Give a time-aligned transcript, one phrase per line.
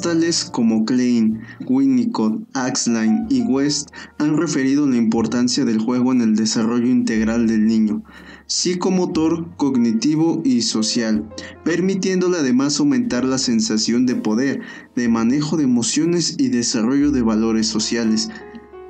[0.00, 6.36] Tales como Klein, Winnicott, Axline y West han referido la importancia del juego en el
[6.36, 8.02] desarrollo integral del niño,
[8.46, 11.28] psicomotor, cognitivo y social,
[11.64, 14.60] permitiéndole además aumentar la sensación de poder,
[14.96, 18.30] de manejo de emociones y desarrollo de valores sociales.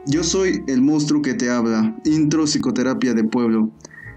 [0.07, 3.71] Yo soy el monstruo que te habla, intro psicoterapia de pueblo.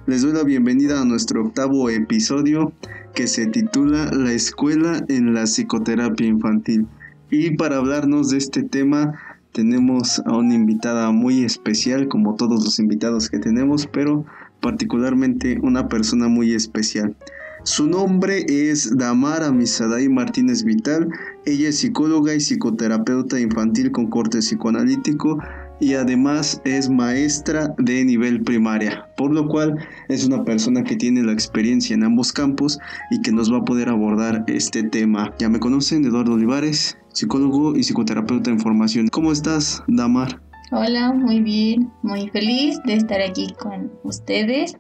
[0.08, 2.74] Les doy la bienvenida a nuestro octavo episodio
[3.16, 6.86] que se titula La escuela en la psicoterapia infantil.
[7.32, 9.14] Y para hablarnos de este tema
[9.54, 14.26] tenemos a una invitada muy especial, como todos los invitados que tenemos, pero
[14.60, 17.16] particularmente una persona muy especial.
[17.64, 21.08] Su nombre es Damara Misaday Martínez Vital.
[21.46, 25.40] Ella es psicóloga y psicoterapeuta infantil con corte psicoanalítico
[25.80, 31.24] y además es maestra de nivel primaria, por lo cual es una persona que tiene
[31.24, 32.80] la experiencia en ambos campos
[33.12, 35.34] y que nos va a poder abordar este tema.
[35.40, 39.08] Ya me conocen, Eduardo Olivares, psicólogo y psicoterapeuta en formación.
[39.10, 40.42] ¿Cómo estás, Damar?
[40.72, 44.76] Hola, muy bien, muy feliz de estar aquí con ustedes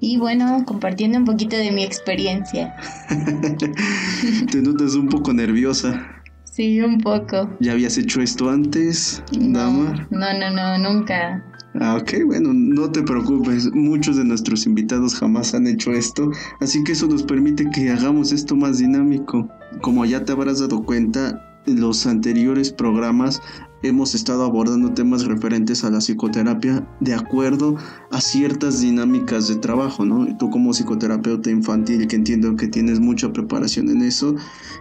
[0.00, 2.76] y bueno, compartiendo un poquito de mi experiencia.
[4.50, 6.17] Te notas un poco nerviosa.
[6.58, 7.48] Sí, un poco.
[7.60, 11.40] ¿Ya habías hecho esto antes, no, No, no, no, nunca.
[11.78, 16.82] Ah, ok, bueno, no te preocupes, muchos de nuestros invitados jamás han hecho esto, así
[16.82, 19.48] que eso nos permite que hagamos esto más dinámico.
[19.82, 23.40] Como ya te habrás dado cuenta, en los anteriores programas
[23.84, 27.76] hemos estado abordando temas referentes a la psicoterapia de acuerdo
[28.10, 30.36] a ciertas dinámicas de trabajo, ¿no?
[30.38, 34.34] Tú como psicoterapeuta infantil, que entiendo que tienes mucha preparación en eso,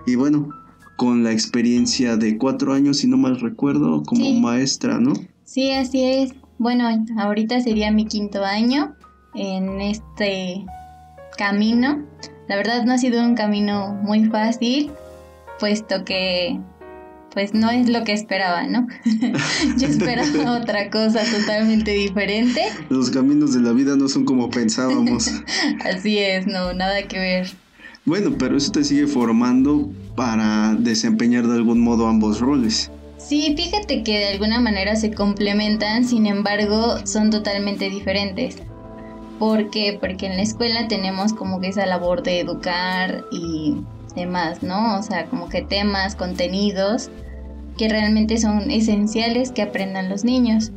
[0.08, 0.50] y bueno,
[0.98, 5.14] con la experiencia de cuatro años, si no mal recuerdo, como maestra, ¿no?
[5.46, 6.34] Sí, así es.
[6.58, 8.96] Bueno, ahorita sería mi quinto año
[9.36, 10.66] en este
[11.38, 12.04] camino.
[12.50, 14.92] La verdad no ha sido un camino muy fácil,
[15.60, 16.60] puesto que
[17.38, 18.88] pues no es lo que esperaba, ¿no?
[19.78, 22.64] Yo esperaba otra cosa totalmente diferente.
[22.90, 25.30] Los caminos de la vida no son como pensábamos.
[25.86, 27.67] Así es, no, nada que ver.
[28.08, 32.90] Bueno, pero eso te sigue formando para desempeñar de algún modo ambos roles.
[33.18, 38.60] Sí, fíjate que de alguna manera se complementan, sin embargo, son totalmente diferentes.
[39.40, 39.98] ¿Por qué?
[40.00, 43.76] Porque en la escuela tenemos como que esa labor de educar y
[44.16, 44.98] demás, ¿no?
[44.98, 47.10] O sea, como que temas, contenidos
[47.78, 50.72] que realmente son esenciales que aprendan los niños.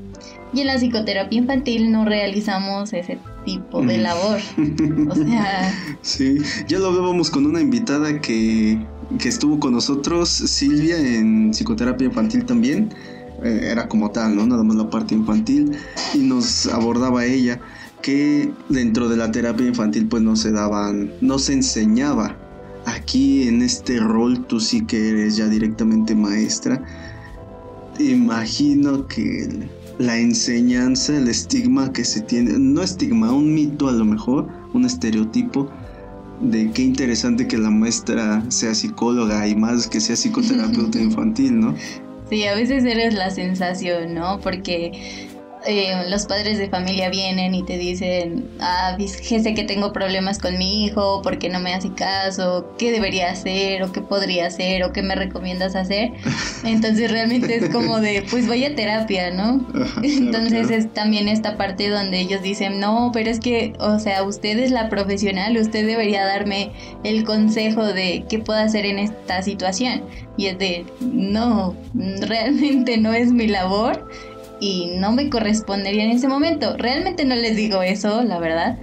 [0.52, 4.02] Y en la psicoterapia infantil no realizamos ese tipo de mm.
[4.02, 4.40] labor.
[5.08, 5.74] O sea...
[6.02, 8.78] Sí, ya lo hablábamos con una invitada que,
[9.18, 12.92] que estuvo con nosotros, Silvia, en psicoterapia infantil también.
[13.42, 14.46] Eh, era como tal, ¿no?
[14.46, 15.72] Nada más la parte infantil.
[16.14, 17.60] Y nos abordaba ella
[18.02, 22.36] que dentro de la terapia infantil pues no se daban, no se enseñaba
[22.86, 26.82] aquí en este rol tú sí que eres ya directamente maestra.
[27.98, 29.68] Imagino que
[30.00, 34.86] la enseñanza, el estigma que se tiene, no estigma, un mito a lo mejor, un
[34.86, 35.70] estereotipo
[36.40, 41.74] de qué interesante que la maestra sea psicóloga y más que sea psicoterapeuta infantil, ¿no?
[42.30, 44.40] Sí, a veces eres la sensación, ¿no?
[44.40, 45.28] Porque
[45.66, 50.56] eh, los padres de familia vienen y te dicen, ah, sé que tengo problemas con
[50.56, 54.92] mi hijo, porque no me hace caso, qué debería hacer, o qué podría hacer, o
[54.92, 56.12] qué me recomiendas hacer.
[56.64, 59.66] Entonces realmente es como de, pues vaya a terapia, ¿no?
[60.02, 64.58] Entonces es también esta parte donde ellos dicen, no, pero es que, o sea, usted
[64.58, 66.72] es la profesional, usted debería darme
[67.04, 70.02] el consejo de qué puedo hacer en esta situación.
[70.36, 71.76] Y es de, no,
[72.20, 74.08] realmente no es mi labor
[74.60, 76.76] y no me correspondería en ese momento.
[76.76, 78.78] Realmente no les digo eso, la verdad.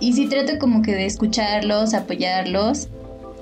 [0.00, 2.88] Y sí trato como que de escucharlos, apoyarlos.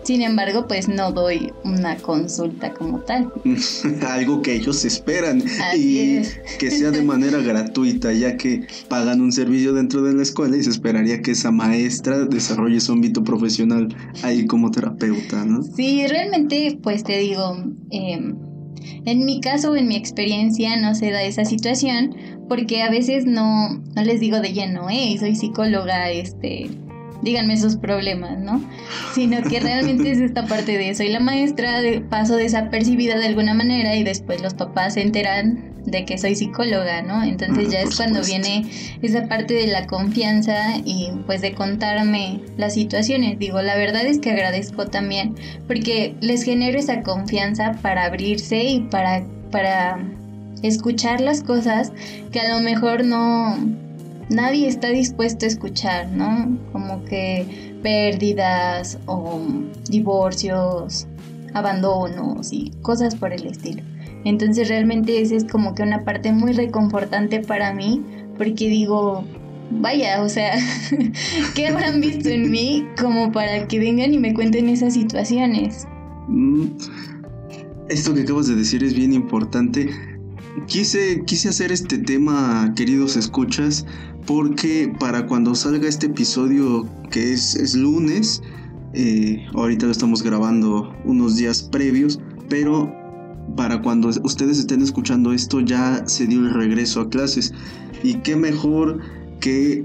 [0.02, 3.32] Sin embargo, pues no doy una consulta como tal.
[4.08, 5.42] Algo que ellos esperan
[5.76, 6.20] y
[6.60, 10.62] que sea de manera gratuita, ya que pagan un servicio dentro de la escuela y
[10.62, 13.88] se esperaría que esa maestra desarrolle su ámbito profesional
[14.22, 15.64] ahí como terapeuta, ¿no?
[15.64, 17.56] Sí, realmente, pues te digo,
[17.90, 18.32] eh,
[19.04, 22.14] en mi caso en mi experiencia no se da esa situación
[22.48, 26.70] porque a veces no, no les digo de lleno, hey, soy psicóloga, este,
[27.26, 28.62] díganme sus problemas, ¿no?
[29.12, 33.52] Sino que realmente es esta parte de soy la maestra, de, paso desapercibida de alguna
[33.52, 37.24] manera y después los papás se enteran de que soy psicóloga, ¿no?
[37.24, 38.64] Entonces ya es cuando viene
[39.02, 43.40] esa parte de la confianza y pues de contarme las situaciones.
[43.40, 45.34] Digo, la verdad es que agradezco también
[45.66, 49.98] porque les genero esa confianza para abrirse y para, para
[50.62, 51.90] escuchar las cosas
[52.30, 53.56] que a lo mejor no
[54.28, 56.58] nadie está dispuesto a escuchar, ¿no?
[56.72, 59.40] Como que pérdidas o
[59.88, 61.06] divorcios
[61.54, 63.82] abandonos y cosas por el estilo.
[64.24, 68.02] Entonces realmente esa es como que una parte muy reconfortante para mí
[68.36, 69.24] porque digo,
[69.70, 70.56] vaya, o sea,
[71.54, 75.86] ¿qué habrán visto en mí como para que vengan y me cuenten esas situaciones?
[76.28, 76.66] Mm,
[77.88, 79.90] esto que acabas de decir es bien importante.
[80.66, 83.86] Quise, quise hacer este tema, queridos escuchas,
[84.26, 88.42] porque para cuando salga este episodio, que es, es lunes,
[88.92, 92.18] eh, ahorita lo estamos grabando unos días previos,
[92.48, 92.92] pero
[93.56, 97.54] para cuando ustedes estén escuchando esto ya se dio el regreso a clases.
[98.02, 99.00] Y qué mejor
[99.40, 99.84] que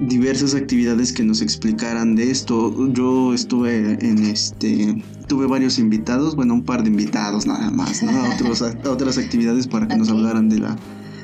[0.00, 2.88] diversas actividades que nos explicaran de esto.
[2.92, 8.12] Yo estuve en este, tuve varios invitados, bueno, un par de invitados nada más, ¿no?
[8.90, 10.76] otras actividades para que nos hablaran de la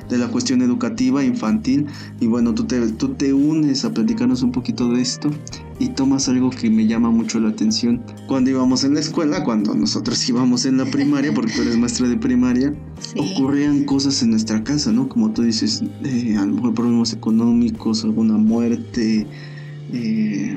[0.08, 1.86] de la cuestión educativa infantil.
[2.20, 5.30] Y bueno, tú te, tú te unes a platicarnos un poquito de esto
[5.78, 8.02] y tomas algo que me llama mucho la atención.
[8.26, 12.08] Cuando íbamos en la escuela, cuando nosotros íbamos en la primaria, porque tú eres maestra
[12.08, 12.74] de primaria,
[13.16, 15.08] ocurrían cosas en nuestra casa, ¿no?
[15.08, 19.26] Como tú dices, eh, a lo mejor problemas económicos, alguna muerte,
[19.92, 20.56] eh,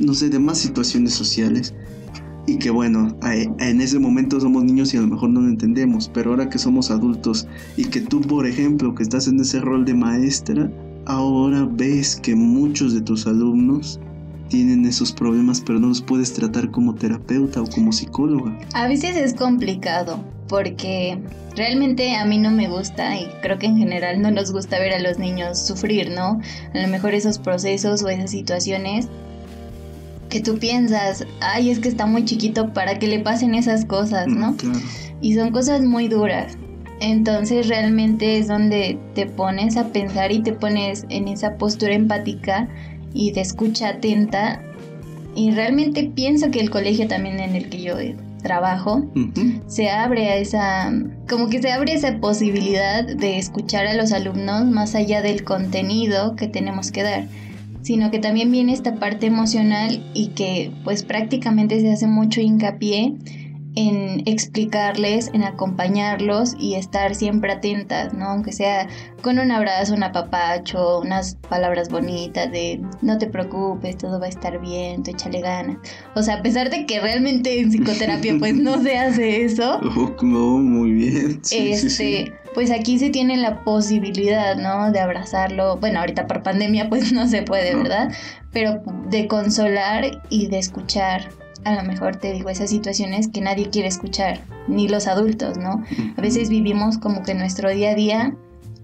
[0.00, 1.74] no sé, demás situaciones sociales
[2.48, 6.10] y que bueno, en ese momento somos niños y a lo mejor no lo entendemos,
[6.12, 7.46] pero ahora que somos adultos
[7.76, 10.70] y que tú, por ejemplo, que estás en ese rol de maestra,
[11.04, 14.00] ahora ves que muchos de tus alumnos
[14.48, 18.58] tienen esos problemas, pero no los puedes tratar como terapeuta o como psicóloga.
[18.72, 20.18] A veces es complicado
[20.48, 21.18] porque
[21.54, 24.94] realmente a mí no me gusta y creo que en general no nos gusta ver
[24.94, 26.40] a los niños sufrir, ¿no?
[26.72, 29.08] A lo mejor esos procesos o esas situaciones
[30.28, 34.28] que tú piensas, ay, es que está muy chiquito para que le pasen esas cosas,
[34.28, 34.56] mm, ¿no?
[35.20, 36.56] Y son cosas muy duras.
[37.00, 42.68] Entonces realmente es donde te pones a pensar y te pones en esa postura empática
[43.14, 44.62] y de escucha atenta.
[45.34, 47.94] Y realmente pienso que el colegio también en el que yo
[48.42, 49.08] trabajo
[49.66, 50.92] se abre a esa,
[51.28, 56.34] como que se abre esa posibilidad de escuchar a los alumnos más allá del contenido
[56.34, 57.26] que tenemos que dar
[57.88, 63.14] sino que también viene esta parte emocional y que pues prácticamente se hace mucho hincapié
[63.78, 68.30] en explicarles, en acompañarlos y estar siempre atentas, ¿no?
[68.30, 68.88] Aunque sea
[69.22, 74.30] con un abrazo, un apapacho, unas palabras bonitas de no te preocupes, todo va a
[74.30, 75.76] estar bien, tú échale ganas.
[76.16, 79.80] O sea, a pesar de que realmente en psicoterapia pues no se hace eso.
[80.22, 81.40] no, muy bien.
[81.48, 84.90] este, pues aquí se tiene la posibilidad, ¿no?
[84.90, 85.76] De abrazarlo.
[85.76, 88.10] Bueno, ahorita por pandemia pues no se puede, ¿verdad?
[88.52, 91.37] Pero de consolar y de escuchar
[91.68, 95.84] a lo mejor te digo esas situaciones que nadie quiere escuchar, ni los adultos, ¿no?
[96.16, 98.36] A veces vivimos como que nuestro día a día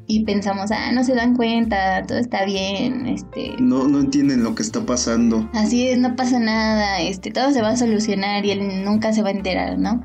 [0.06, 3.54] y pensamos, ah, no se dan cuenta, todo está bien, este...
[3.58, 5.48] No, no entienden lo que está pasando.
[5.54, 9.22] Así es, no pasa nada, este, todo se va a solucionar y él nunca se
[9.22, 10.02] va a enterar, ¿no?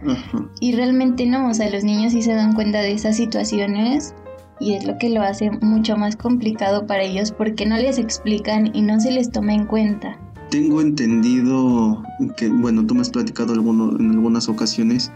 [0.61, 4.13] Y realmente no, o sea, los niños sí se dan cuenta de esas situaciones
[4.59, 8.73] y es lo que lo hace mucho más complicado para ellos porque no les explican
[8.73, 10.17] y no se les toma en cuenta.
[10.49, 12.03] Tengo entendido
[12.35, 15.11] que, bueno, tú me has platicado en algunas ocasiones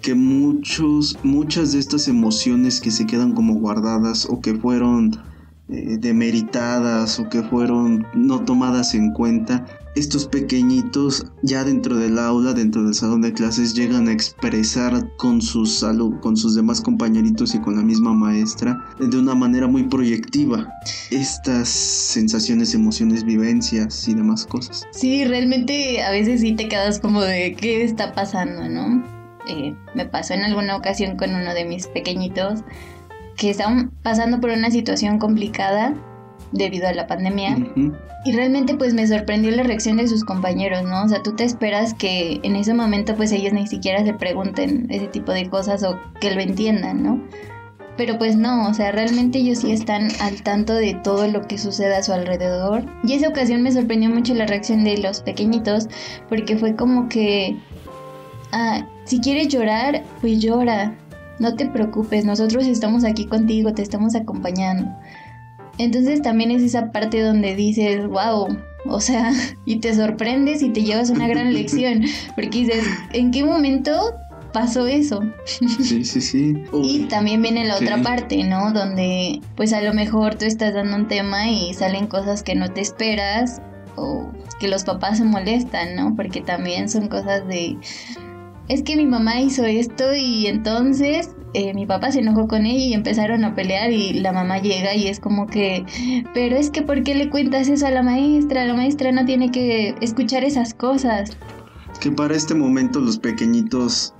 [0.00, 5.10] que muchos, muchas de estas emociones que se quedan como guardadas o que fueron
[5.68, 12.52] eh, demeritadas o que fueron no tomadas en cuenta, estos pequeñitos ya dentro del aula,
[12.52, 15.84] dentro del salón de clases, llegan a expresar con sus,
[16.20, 20.70] con sus demás compañeritos y con la misma maestra de una manera muy proyectiva
[21.10, 24.86] estas sensaciones, emociones, vivencias y demás cosas.
[24.92, 29.02] Sí, realmente a veces sí te quedas como de qué está pasando, ¿no?
[29.48, 32.60] Eh, me pasó en alguna ocasión con uno de mis pequeñitos
[33.36, 35.94] que estaban pasando por una situación complicada
[36.52, 37.56] debido a la pandemia.
[38.24, 41.04] Y realmente pues me sorprendió la reacción de sus compañeros, ¿no?
[41.04, 44.86] O sea, tú te esperas que en ese momento pues ellos ni siquiera se pregunten
[44.90, 47.22] ese tipo de cosas o que lo entiendan, ¿no?
[47.96, 51.56] Pero pues no, o sea, realmente ellos sí están al tanto de todo lo que
[51.56, 52.84] sucede a su alrededor.
[53.04, 55.88] Y esa ocasión me sorprendió mucho la reacción de los pequeñitos,
[56.28, 57.56] porque fue como que,
[58.52, 60.94] ah, si quieres llorar, pues llora,
[61.38, 64.90] no te preocupes, nosotros estamos aquí contigo, te estamos acompañando.
[65.78, 68.48] Entonces también es esa parte donde dices, wow,
[68.86, 69.32] o sea,
[69.64, 72.04] y te sorprendes y te llevas una gran lección,
[72.34, 74.14] porque dices, ¿en qué momento
[74.52, 75.20] pasó eso?
[75.44, 76.54] Sí, sí, sí.
[76.82, 78.72] y también viene la otra parte, ¿no?
[78.72, 82.70] Donde pues a lo mejor tú estás dando un tema y salen cosas que no
[82.72, 83.60] te esperas
[83.96, 86.14] o que los papás se molestan, ¿no?
[86.16, 87.76] Porque también son cosas de
[88.68, 92.84] es que mi mamá hizo esto y entonces eh, mi papá se enojó con ella
[92.84, 95.84] y empezaron a pelear y la mamá llega y es como que,
[96.34, 98.66] pero es que ¿por qué le cuentas eso a la maestra?
[98.66, 101.36] La maestra no tiene que escuchar esas cosas.
[102.00, 104.14] Que para este momento los pequeñitos,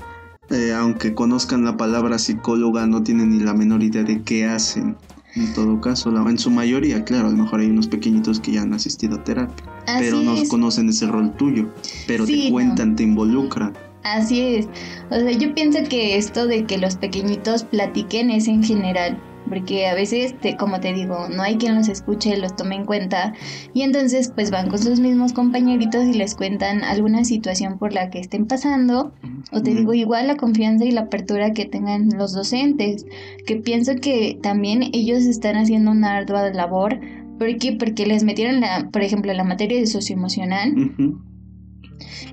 [0.50, 4.97] eh, aunque conozcan la palabra psicóloga, no tienen ni la menor idea de qué hacen.
[5.35, 8.62] En todo caso, en su mayoría, claro, a lo mejor hay unos pequeñitos que ya
[8.62, 9.67] han asistido a terapia,
[9.99, 11.69] pero no conocen ese rol tuyo,
[12.07, 13.75] pero te cuentan, te involucran.
[14.15, 14.69] Así es.
[15.11, 19.87] O sea, yo pienso que esto de que los pequeñitos platiquen es en general porque
[19.87, 23.35] a veces, te, como te digo, no hay quien los escuche, los tome en cuenta
[23.73, 28.11] y entonces pues van con sus mismos compañeritos y les cuentan alguna situación por la
[28.11, 29.13] que estén pasando
[29.53, 33.07] o te digo igual la confianza y la apertura que tengan los docentes,
[33.47, 36.99] que pienso que también ellos están haciendo una ardua labor
[37.39, 40.75] porque porque les metieron la, por ejemplo, la materia de socioemocional.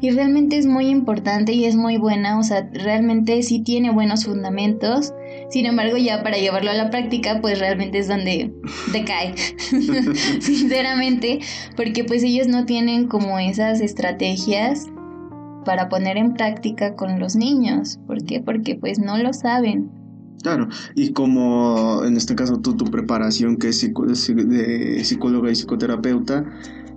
[0.01, 4.25] Y realmente es muy importante y es muy buena, o sea, realmente sí tiene buenos
[4.25, 5.13] fundamentos
[5.53, 8.51] sin embargo, ya para llevarlo a la práctica, pues realmente es donde
[8.91, 9.35] decae,
[10.39, 11.41] sinceramente,
[11.75, 14.87] porque pues ellos no tienen como esas estrategias
[15.63, 17.99] para poner en práctica con los niños.
[18.07, 18.39] ¿Por qué?
[18.41, 19.91] Porque pues no lo saben.
[20.41, 26.45] Claro, y como en este caso tú, tu preparación que es de psicóloga y psicoterapeuta,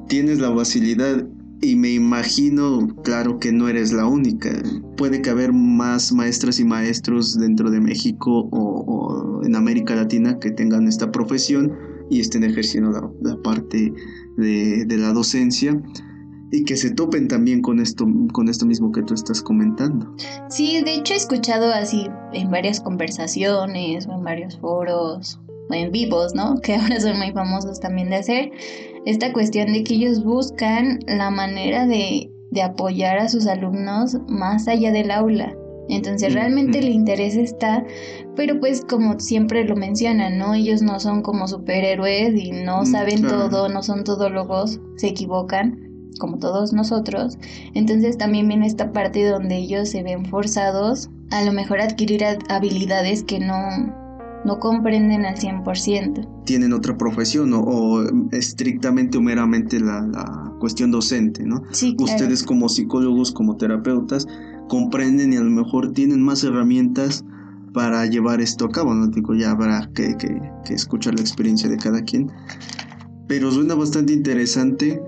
[0.09, 1.27] tienes la facilidad
[1.61, 4.51] y me imagino, claro, que no eres la única.
[4.97, 10.51] Puede que haber más maestras y maestros dentro de México o, en América Latina que
[10.51, 11.73] tengan esta profesión
[12.11, 13.93] y estén ejerciendo la, parte
[14.37, 15.81] de, de, la docencia
[16.53, 20.15] y que se topen también con esto, con esto mismo que tú estás comentando.
[20.49, 25.91] Sí, de hecho he escuchado así en varias conversaciones o en varios foros o en
[25.91, 26.57] vivos, ¿no?
[26.63, 28.53] Que ahora son muy famosos también de hacer
[29.07, 32.31] esta cuestión de que ellos buscan la manera de,
[32.63, 35.55] apoyar a sus alumnos más allá del aula.
[35.91, 37.85] Entonces realmente el interés está,
[38.35, 40.55] pero pues como siempre lo mencionan, ¿no?
[40.55, 46.11] Ellos no son como superhéroes y no mm, saben todo, no son todólogos, se equivocan,
[46.19, 47.37] como todos nosotros.
[47.75, 53.23] Entonces también viene esta parte donde ellos se ven forzados a lo mejor adquirir habilidades
[53.23, 54.06] que no,
[54.47, 56.45] no comprenden al 100%.
[56.45, 61.63] Tienen otra profesión o, estrictamente o meramente la, cuestión docente, ¿no?
[61.73, 64.27] Sí, Ustedes como psicólogos, como terapeutas,
[64.69, 67.27] comprenden y a lo mejor tienen más herramientas
[67.75, 69.09] para llevar esto a cabo, ¿no?
[69.09, 72.33] Digo, ya habrá que, que, que escuchar la experiencia de cada quien.
[73.29, 75.03] Pero suena bastante interesante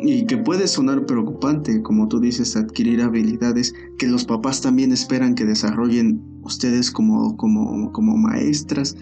[0.00, 5.34] y que puede sonar preocupante, como tú dices, adquirir habilidades que los papás también esperan
[5.34, 8.96] que desarrollen ustedes como, como, como maestras.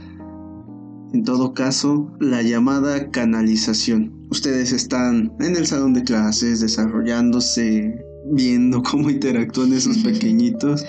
[1.13, 4.13] En todo caso, la llamada canalización.
[4.31, 7.95] Ustedes están en el salón de clases desarrollándose,
[8.31, 10.85] viendo cómo interactúan esos pequeñitos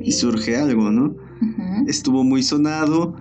[0.00, 1.14] y surge algo, ¿no?
[1.86, 3.14] Estuvo muy sonado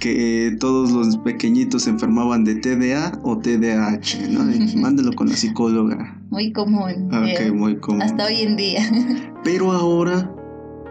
[0.00, 4.80] que todos los pequeñitos se enfermaban de TDA o TDAH, ¿no?
[4.80, 6.18] Mándelo con la psicóloga.
[6.30, 7.10] Muy común.
[7.14, 8.02] Ok, muy común.
[8.02, 8.82] Hasta hoy en día.
[9.44, 10.34] Pero ahora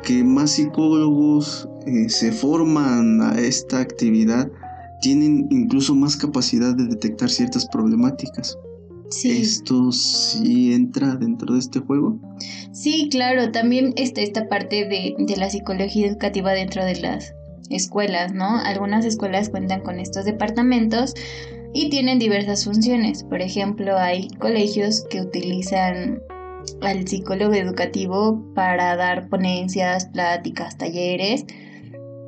[0.04, 4.50] que más psicólogos eh, se forman a esta actividad,
[5.02, 8.58] tienen incluso más capacidad de detectar ciertas problemáticas.
[9.10, 9.32] Sí.
[9.42, 12.20] ¿Esto sí entra dentro de este juego?
[12.72, 17.34] Sí, claro, también está esta parte de, de la psicología educativa dentro de las
[17.70, 18.58] escuelas, ¿no?
[18.60, 21.16] Algunas escuelas cuentan con estos departamentos
[21.74, 23.24] y tienen diversas funciones.
[23.24, 26.22] Por ejemplo, hay colegios que utilizan
[26.82, 31.46] al psicólogo educativo para dar ponencias, pláticas, talleres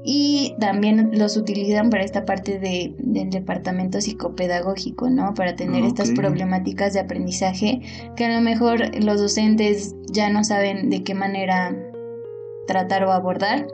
[0.03, 5.33] y también los utilizan para esta parte de, del departamento psicopedagógico, ¿no?
[5.33, 7.81] Para tener estas problemáticas de aprendizaje
[8.15, 11.75] que a lo mejor los docentes ya no saben de qué manera
[12.67, 13.67] tratar o abordar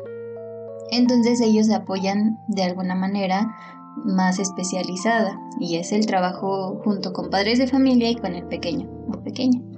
[0.91, 3.55] entonces ellos se apoyan de alguna manera
[4.05, 8.87] más especializada y es el trabajo junto con padres de familia y con el pequeño
[9.07, 9.76] o pequeña.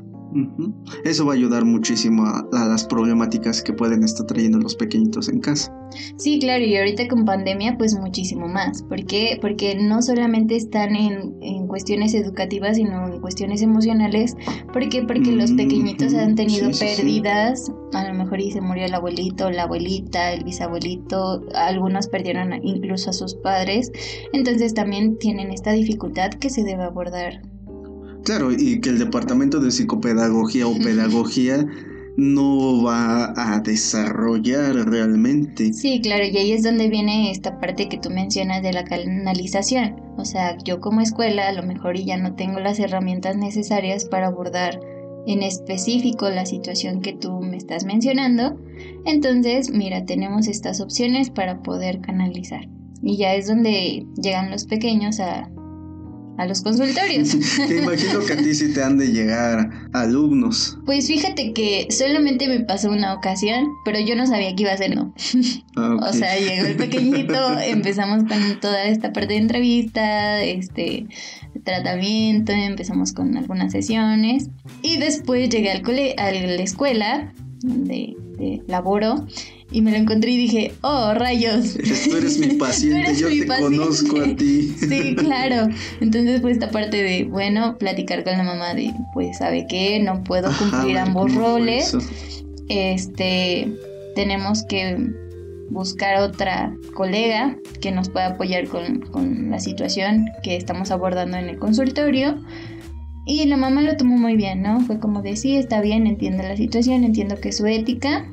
[1.03, 5.39] Eso va a ayudar muchísimo a, las problemáticas que pueden estar trayendo los pequeñitos en
[5.39, 5.73] casa.
[6.17, 8.83] Sí, claro, y ahorita con pandemia pues muchísimo más.
[8.83, 9.39] ¿Por qué?
[9.41, 14.35] Porque no solamente están en, en cuestiones educativas, sino en cuestiones emocionales.
[14.71, 15.03] ¿Por qué?
[15.03, 19.63] Porque los pequeñitos han tenido pérdidas, a lo mejor y se murió el abuelito, la
[19.63, 23.91] abuelita, el bisabuelito, algunos perdieron incluso a sus padres.
[24.33, 27.41] Entonces también tienen esta dificultad que se debe abordar
[28.23, 31.65] Claro, y que el departamento de psicopedagogía o pedagogía
[32.19, 35.71] no va a desarrollar realmente.
[35.73, 40.01] Sí, claro, y ahí es donde viene esta parte que tú mencionas de la canalización.
[40.17, 44.27] O sea, yo como escuela a lo mejor ya no tengo las herramientas necesarias para
[44.27, 44.81] abordar
[45.27, 48.59] en específico la situación que tú me estás mencionando.
[49.05, 52.67] Entonces, mira, tenemos estas opciones para poder canalizar.
[53.01, 55.49] Y ya es donde llegan los pequeños a
[56.39, 57.35] a los consultorios.
[57.67, 60.77] te imagino que a ti sí te han de llegar alumnos.
[60.85, 64.77] Pues fíjate que solamente me pasó una ocasión, pero yo no sabía que iba a
[64.77, 65.13] ser no.
[65.75, 71.05] Ah, o sea, llegó el pequeñito, empezamos con toda esta parte de entrevista, este
[71.63, 74.49] tratamiento, empezamos con algunas sesiones
[74.81, 79.25] y después llegué al cole a la escuela de, de laboro
[79.71, 81.75] y me lo encontré y dije, oh, rayos.
[81.75, 84.75] Tú eres mi paciente, yo te conozco a ti.
[84.89, 85.69] Sí, claro.
[86.01, 89.99] Entonces, pues esta parte de, bueno, platicar con la mamá de, pues, ¿sabe qué?
[89.99, 91.95] No puedo cumplir ambos roles.
[92.69, 93.71] Este,
[94.15, 94.97] tenemos que
[95.69, 101.49] buscar otra colega que nos pueda apoyar con, con la situación que estamos abordando en
[101.49, 102.41] el consultorio.
[103.27, 104.81] Y la mamá lo tomó muy bien, ¿no?
[104.81, 108.25] Fue como de, sí, está bien, entiendo la situación, entiendo que es su ética,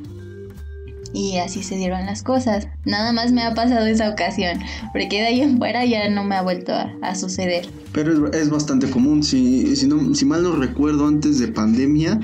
[1.17, 2.69] y así se dieron las cosas.
[2.85, 4.59] Nada más me ha pasado esa ocasión,
[4.93, 7.67] porque de ahí en fuera ya no me ha vuelto a, suceder.
[7.93, 12.21] Pero es, bastante común, si, si, no, si mal no recuerdo, antes de pandemia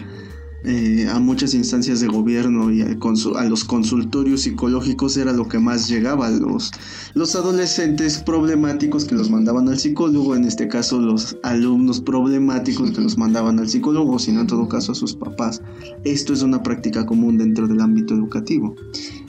[0.65, 5.89] eh, a muchas instancias de gobierno y a, los consultorios psicológicos era lo que más
[5.89, 6.31] llegaba.
[6.31, 6.71] Los,
[7.15, 13.01] los adolescentes problemáticos que los mandaban al psicólogo, en este caso los alumnos problemáticos que
[13.01, 15.63] los mandaban al psicólogo, sino en todo caso a sus papás.
[16.05, 18.75] Esto es una práctica común dentro del ámbito educativo.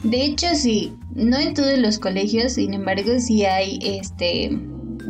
[0.04, 4.60] De hecho, sí, no en todos los colegios, sin embargo, sí hay este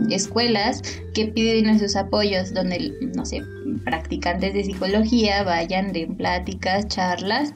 [0.10, 0.82] escuelas
[1.14, 3.44] que piden esos apoyos donde, no sé,
[3.84, 7.54] practicantes de psicología vayan de pláticas, charlas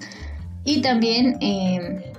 [0.64, 2.14] y también eh,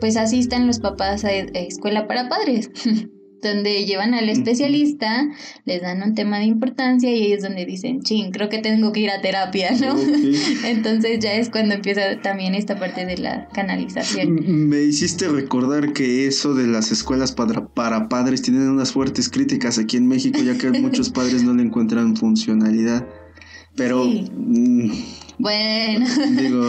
[0.00, 2.70] pues asistan los papás a, a escuela para padres.
[3.42, 5.28] donde llevan al especialista,
[5.64, 9.00] les dan un tema de importancia y ellos donde dicen, ching, creo que tengo que
[9.00, 9.96] ir a terapia, ¿no?
[10.64, 14.68] Entonces ya es cuando empieza también esta parte de la canalización.
[14.68, 19.78] Me hiciste recordar que eso de las escuelas para, para padres tienen unas fuertes críticas
[19.78, 23.06] aquí en México, ya que muchos padres no le encuentran funcionalidad.
[23.74, 24.04] Pero...
[24.04, 24.90] Mm,
[25.38, 26.06] bueno.
[26.38, 26.64] Digo...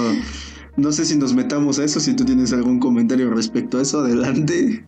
[0.75, 3.99] No sé si nos metamos a eso, si tú tienes algún comentario respecto a eso,
[3.99, 4.83] adelante.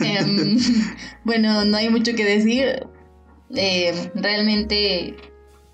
[0.00, 0.58] Em,
[1.24, 2.86] bueno, no hay mucho que decir.
[3.54, 5.16] Em, realmente,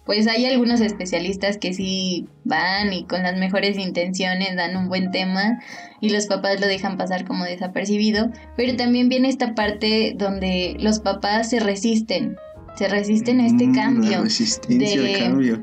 [0.04, 5.10] pues hay algunos especialistas que sí van y con las mejores intenciones dan un buen
[5.10, 5.60] tema
[6.00, 8.30] y los papás lo dejan pasar como desapercibido.
[8.56, 12.36] Pero también viene esta parte donde los papás se resisten.
[12.76, 14.22] Se resisten a este mm, cambio.
[14.22, 15.62] resistencia de, cambio,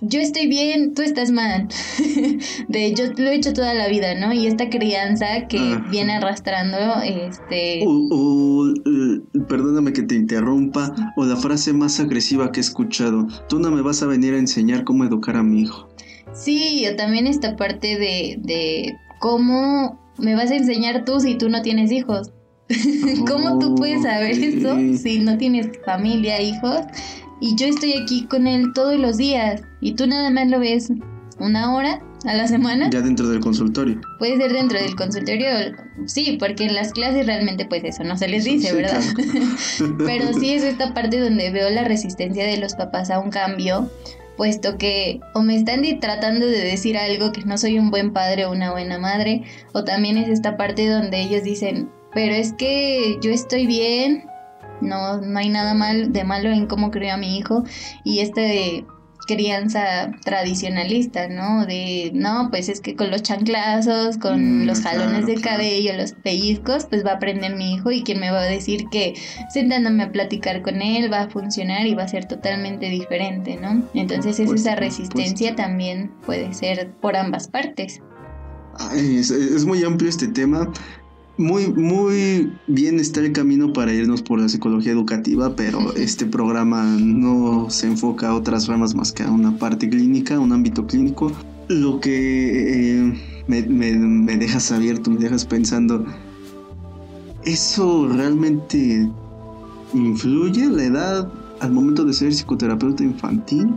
[0.00, 1.68] yo estoy bien, tú estás mal.
[2.68, 4.32] de yo lo he hecho toda la vida, ¿no?
[4.32, 7.82] Y esta crianza que viene arrastrando, este...
[7.86, 8.72] O,
[9.48, 13.82] perdóname que te interrumpa, o la frase más agresiva que he escuchado, tú no me
[13.82, 15.88] vas a venir a enseñar cómo educar a mi hijo.
[16.32, 21.48] Sí, o también esta parte de, de cómo me vas a enseñar tú si tú
[21.48, 22.30] no tienes hijos.
[23.28, 26.82] ¿Cómo tú puedes saber eso si no tienes familia, hijos?
[27.40, 30.92] Y yo estoy aquí con él todos los días y tú nada más lo ves
[31.38, 32.90] una hora a la semana.
[32.90, 34.00] Ya dentro del consultorio.
[34.18, 35.48] Puede ser dentro del consultorio,
[36.06, 39.00] sí, porque en las clases realmente pues eso no se les dice, ¿verdad?
[39.98, 43.90] Pero sí es esta parte donde veo la resistencia de los papás a un cambio,
[44.36, 48.44] puesto que o me están tratando de decir algo que no soy un buen padre
[48.44, 53.18] o una buena madre, o también es esta parte donde ellos dicen, pero es que
[53.22, 54.24] yo estoy bien,
[54.80, 57.64] no, no hay nada mal, de malo en cómo crió a mi hijo
[58.04, 58.84] y este
[59.26, 61.64] crianza tradicionalista, ¿no?
[61.64, 66.12] De, no, pues es que con los chanclazos, con mm, los jalones de cabello, los
[66.12, 69.14] pellizcos, pues va a aprender mi hijo y quien me va a decir que
[69.52, 73.84] sentándome a platicar con él va a funcionar y va a ser totalmente diferente, ¿no?
[73.94, 78.00] Entonces esa resistencia también puede ser por ambas partes.
[78.96, 80.72] es, muy amplio este tema
[81.40, 86.84] muy, muy bien está el camino para irnos por la psicología educativa, pero este programa
[87.00, 91.32] no se enfoca a otras ramas más que a una parte clínica, un ámbito clínico.
[91.68, 96.04] Lo que eh, me, me dejas abierto, me dejas pensando,
[97.44, 99.10] ¿eso realmente
[99.94, 103.74] influye la edad al momento de ser psicoterapeuta infantil?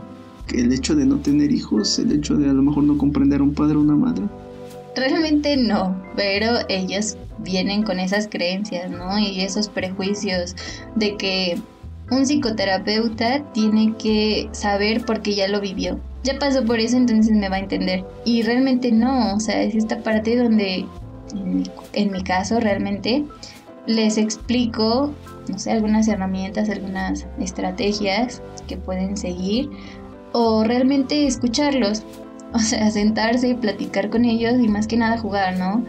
[0.54, 3.44] El hecho de no tener hijos, el hecho de a lo mejor no comprender a
[3.44, 4.26] un padre o una madre.
[4.96, 9.18] Realmente no, pero ellos vienen con esas creencias, ¿no?
[9.18, 10.56] Y esos prejuicios
[10.96, 11.58] de que
[12.12, 16.00] un psicoterapeuta tiene que saber porque ya lo vivió.
[16.24, 18.06] Ya pasó por eso, entonces me va a entender.
[18.24, 20.86] Y realmente no, o sea, es esta parte donde,
[21.94, 23.26] en mi, caso, realmente
[23.88, 25.14] les explico,
[25.50, 29.70] no sé, algunas herramientas, algunas estrategias que pueden seguir
[30.32, 32.04] o realmente escucharlos.
[32.56, 35.84] O sea, sentarse y platicar con ellos y más que nada jugar, ¿no?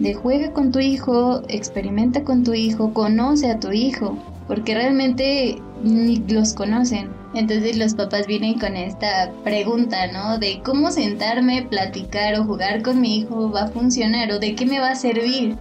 [0.00, 4.16] De juega con tu hijo, experimenta con tu hijo, conoce a tu hijo.
[4.48, 7.10] porque realmente ni los conocen.
[7.34, 10.38] Entonces los papás vienen con esta pregunta, ¿no?
[10.38, 14.64] De cómo sentarme, platicar o jugar con mi hijo va a funcionar o de qué
[14.64, 15.56] me va a servir.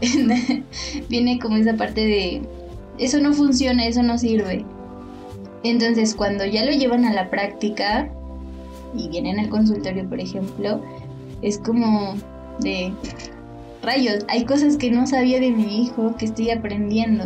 [1.08, 2.42] Viene como esa parte de,
[2.98, 4.64] eso no funciona, eso no sirve.
[5.62, 8.10] Entonces cuando ya lo llevan a la práctica
[8.94, 10.80] y vienen al consultorio, por ejemplo,
[11.42, 12.14] es como
[12.60, 12.92] de,
[13.82, 17.24] rayos, hay cosas que no sabía de mi hijo que estoy aprendiendo.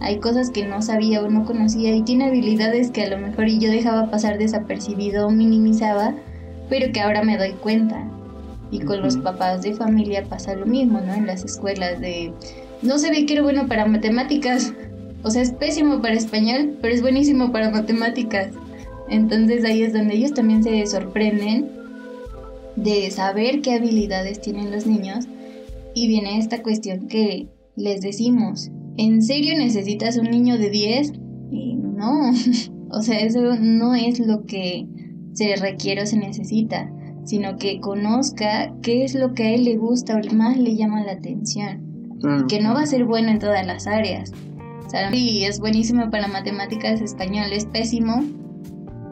[0.00, 3.46] Hay cosas que no sabía o no conocía y tiene habilidades que a lo mejor
[3.48, 6.14] yo dejaba pasar desapercibido o minimizaba,
[6.68, 8.04] pero que ahora me doy cuenta.
[8.70, 11.14] Y con los papás de familia pasa lo mismo, ¿no?
[11.14, 12.32] En las escuelas de
[12.82, 14.72] no se ve que era bueno para matemáticas.
[15.22, 18.48] O sea, es pésimo para español, pero es buenísimo para matemáticas.
[19.08, 21.70] Entonces ahí es donde ellos también se sorprenden
[22.76, 25.26] de saber qué habilidades tienen los niños.
[25.94, 31.12] Y viene esta cuestión que les decimos, ¿en serio necesitas un niño de 10?
[31.50, 32.32] Y no,
[32.90, 34.86] o sea, eso no es lo que
[35.32, 36.90] se requiere o se necesita,
[37.24, 41.04] sino que conozca qué es lo que a él le gusta o más le llama
[41.04, 41.84] la atención.
[42.48, 44.32] Que no va a ser bueno en todas las áreas.
[44.86, 48.24] O sea, sí, es buenísimo para matemáticas, español es pésimo.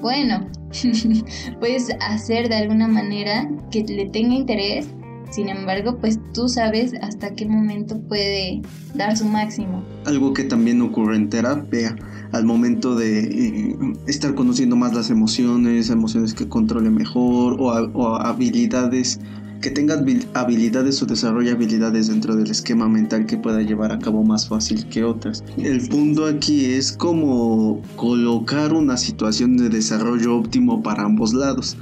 [0.04, 0.46] Bueno,
[1.60, 4.86] puedes hacer de alguna manera que le tenga interés
[5.30, 8.60] sin embargo, pues tú sabes hasta qué momento puede
[8.94, 9.82] dar su máximo.
[10.04, 11.96] Algo que también ocurre en terapia,
[12.32, 18.16] al momento de eh, estar conociendo más las emociones, emociones que controle mejor o, o
[18.16, 19.18] habilidades
[19.64, 19.94] que tenga
[20.35, 24.87] habilidades o desarrolle habilidades dentro del esquema mental que pueda llevar a cabo más fácil
[24.90, 25.42] que otras.
[25.57, 31.79] El punto aquí es como colocar una situación de desarrollo óptimo para ambos lados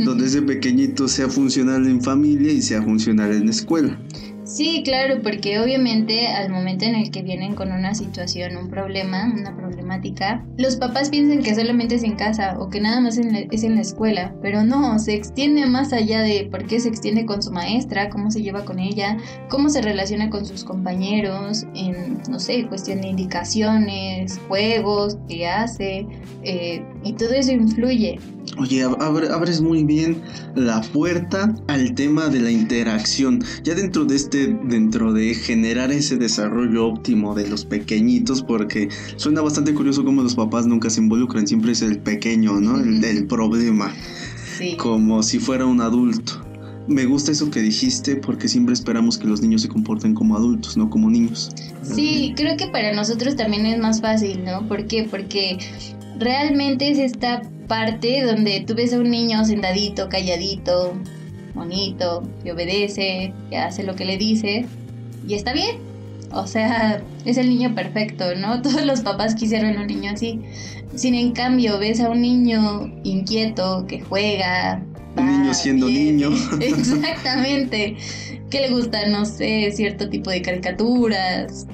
[0.00, 3.98] donde ese pequeñito sea funcional en familia y sea funcional en escuela.
[4.44, 9.32] Sí, claro, porque obviamente al momento en el que vienen con una situación, un problema,
[9.32, 13.62] una problemática, los papás piensan que solamente es en casa o que nada más es
[13.64, 17.40] en la escuela, pero no, se extiende más allá de por qué se extiende con
[17.40, 19.16] su maestra, cómo se lleva con ella,
[19.48, 26.06] cómo se relaciona con sus compañeros, en, no sé, cuestión de indicaciones, juegos que hace,
[26.42, 28.18] eh, y todo eso influye.
[28.58, 30.20] Oye, abres muy bien
[30.54, 33.42] la puerta al tema de la interacción.
[33.64, 39.40] Ya dentro de este, dentro de generar ese desarrollo óptimo de los pequeñitos, porque suena
[39.40, 42.78] bastante curioso cómo los papás nunca se involucran, siempre es el pequeño, ¿no?
[42.78, 43.90] El del problema.
[44.58, 44.76] Sí.
[44.76, 46.44] Como si fuera un adulto.
[46.88, 50.76] Me gusta eso que dijiste porque siempre esperamos que los niños se comporten como adultos,
[50.76, 51.50] no como niños.
[51.82, 54.66] Sí, creo que para nosotros también es más fácil, ¿no?
[54.68, 55.06] ¿Por qué?
[55.08, 55.58] Porque
[56.18, 60.92] realmente es esta parte donde tú ves a un niño sentadito, calladito,
[61.54, 64.66] bonito, que obedece, que hace lo que le dice
[65.26, 65.78] y está bien.
[66.32, 68.60] O sea, es el niño perfecto, ¿no?
[68.62, 70.42] Todos los papás quisieron un niño así.
[70.94, 74.82] Sin en cambio, ves a un niño inquieto que juega.
[75.16, 76.28] Un niño siendo niño.
[76.60, 77.96] Exactamente.
[78.50, 81.66] Que le gusta, no sé, cierto tipo de caricaturas.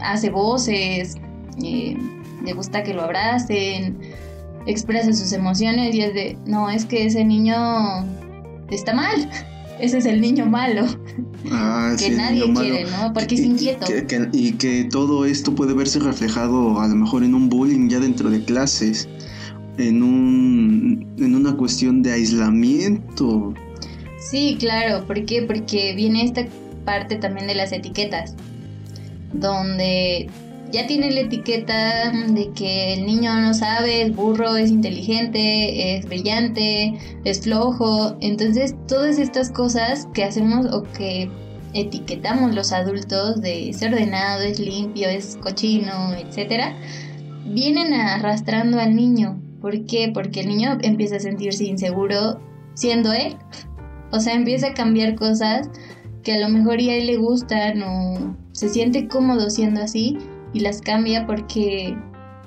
[0.00, 1.14] Hace voces.
[1.62, 1.96] Eh,
[2.44, 3.98] le gusta que lo abracen,
[4.68, 7.56] expresa sus emociones y es de, no, es que ese niño
[8.70, 9.28] está mal.
[9.80, 10.86] Ese es el niño malo.
[11.52, 13.12] Ah, que nadie quiere, ¿no?
[13.12, 13.86] Porque es inquieto.
[14.32, 18.28] y que todo esto puede verse reflejado a lo mejor en un bullying ya dentro
[18.28, 19.08] de clases,
[19.78, 23.54] en, un, en una cuestión de aislamiento.
[24.18, 25.06] Sí, claro.
[25.06, 25.42] ¿Por qué?
[25.42, 26.44] Porque viene esta
[26.84, 28.34] parte también de las etiquetas,
[29.32, 30.28] donde
[30.70, 36.06] ya tiene la etiqueta de que el niño no sabe, es burro, es inteligente, es
[36.06, 38.16] brillante, es flojo.
[38.20, 41.30] Entonces, todas estas cosas que hacemos o que
[41.74, 46.76] etiquetamos los adultos de es ordenado, es limpio, es cochino, etcétera,
[47.46, 49.40] vienen arrastrando al niño.
[49.60, 50.10] ¿Por qué?
[50.12, 52.40] Porque el niño empieza a sentirse inseguro
[52.74, 53.36] siendo él.
[54.12, 55.68] O sea, empieza a cambiar cosas
[56.22, 60.18] que a lo mejor ya a él le gustan o se siente cómodo siendo así
[60.52, 61.96] y las cambia porque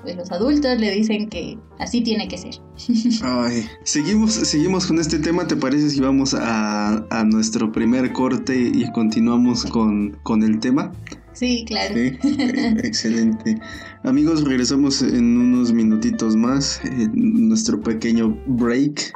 [0.03, 2.55] pues, los adultos le dicen que así tiene que ser.
[3.23, 8.71] Ay, seguimos, seguimos con este tema, ¿te parece si vamos a, a nuestro primer corte
[8.73, 10.91] y continuamos con, con el tema?
[11.33, 11.95] Sí, claro.
[11.95, 12.17] Sí,
[12.83, 13.57] excelente.
[14.03, 19.13] Amigos, regresamos en unos minutitos más, en nuestro pequeño break.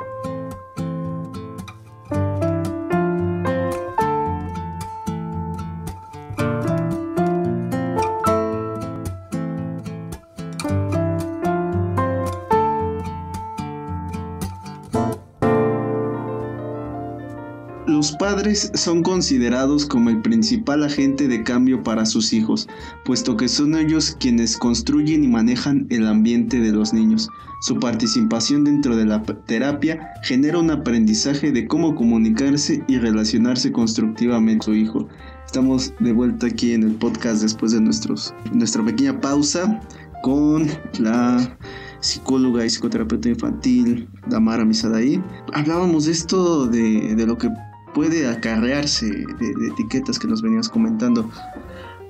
[18.45, 22.67] Padres son considerados como el principal agente de cambio para sus hijos,
[23.03, 27.27] puesto que son ellos quienes construyen y manejan el ambiente de los niños.
[27.61, 34.67] Su participación dentro de la terapia genera un aprendizaje de cómo comunicarse y relacionarse constructivamente
[34.67, 35.07] con su hijo.
[35.47, 39.79] Estamos de vuelta aquí en el podcast después de nuestros, nuestra pequeña pausa
[40.21, 40.67] con
[40.99, 41.57] la
[41.99, 45.19] psicóloga y psicoterapeuta infantil Damara Misadaí.
[45.53, 47.49] Hablábamos de esto de lo que
[47.95, 51.27] puede acarrearse de, etiquetas que nos venías comentando.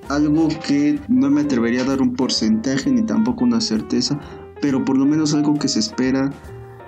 [0.09, 4.19] Algo que no me atrevería a dar un porcentaje ni tampoco una certeza,
[4.61, 6.31] pero por lo menos algo que se espera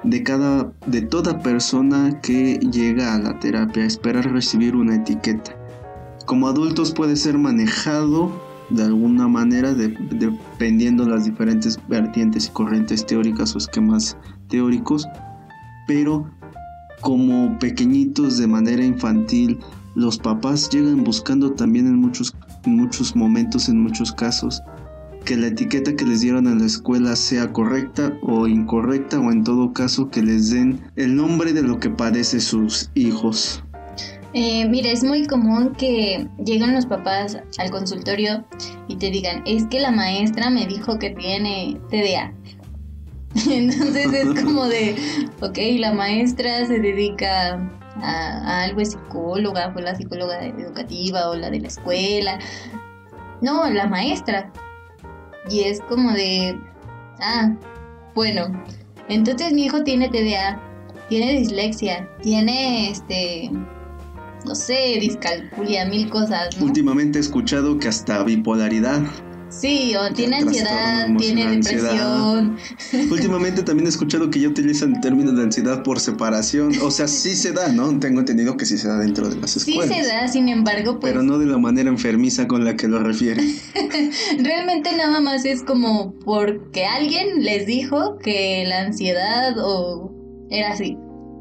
[0.04, 5.56] de cada de toda persona que llega a la terapia, esperar recibir una etiqueta.
[6.26, 8.32] Como adultos puede ser manejado
[8.70, 14.18] de alguna manera dependiendo de las diferentes vertientes y corrientes teóricas o esquemas
[14.50, 15.08] teóricos,
[15.88, 16.30] pero
[17.02, 19.60] como pequeñitos de manera infantil,
[19.96, 24.62] los papás llegan buscando también en muchos, muchos momentos, en muchos casos,
[25.26, 29.44] que la etiqueta que les dieron en la escuela sea correcta o incorrecta o en
[29.44, 33.64] todo caso que les den el nombre de lo que padece sus hijos.
[34.34, 38.46] Eh, mira, es muy común que lleguen los papás al consultorio
[38.88, 42.34] y te digan, es que la maestra me dijo que tiene TDA.
[43.50, 44.96] Entonces es como de,
[45.42, 47.60] ok, la maestra se dedica
[48.02, 52.40] a, algo de psicóloga, fue la psicóloga educativa o la de la escuela.
[53.42, 54.52] No, la maestra.
[55.50, 56.60] Y es como de,
[57.22, 57.54] ah,
[58.16, 58.64] bueno,
[59.10, 60.60] entonces mi hijo tiene TDA,
[61.10, 63.52] tiene dislexia, tiene este
[64.46, 66.60] no sé, discalculia, mil cosas.
[66.62, 69.02] Últimamente he escuchado que hasta bipolaridad.
[69.50, 72.58] Sí, o tiene ansiedad, tiene depresión.
[73.12, 76.74] Últimamente también he escuchado que ya utilizan el término de ansiedad por separación.
[76.82, 77.98] O sea, sí se da, ¿no?
[78.00, 79.88] Tengo entendido que sí se da dentro de las escuelas.
[79.88, 81.14] Sí se da, sin embargo, pues...
[81.14, 83.42] Pero no de la manera enfermiza con la que lo refiere.
[84.40, 90.12] Realmente nada más es como porque alguien les dijo que la ansiedad o
[90.50, 90.98] era así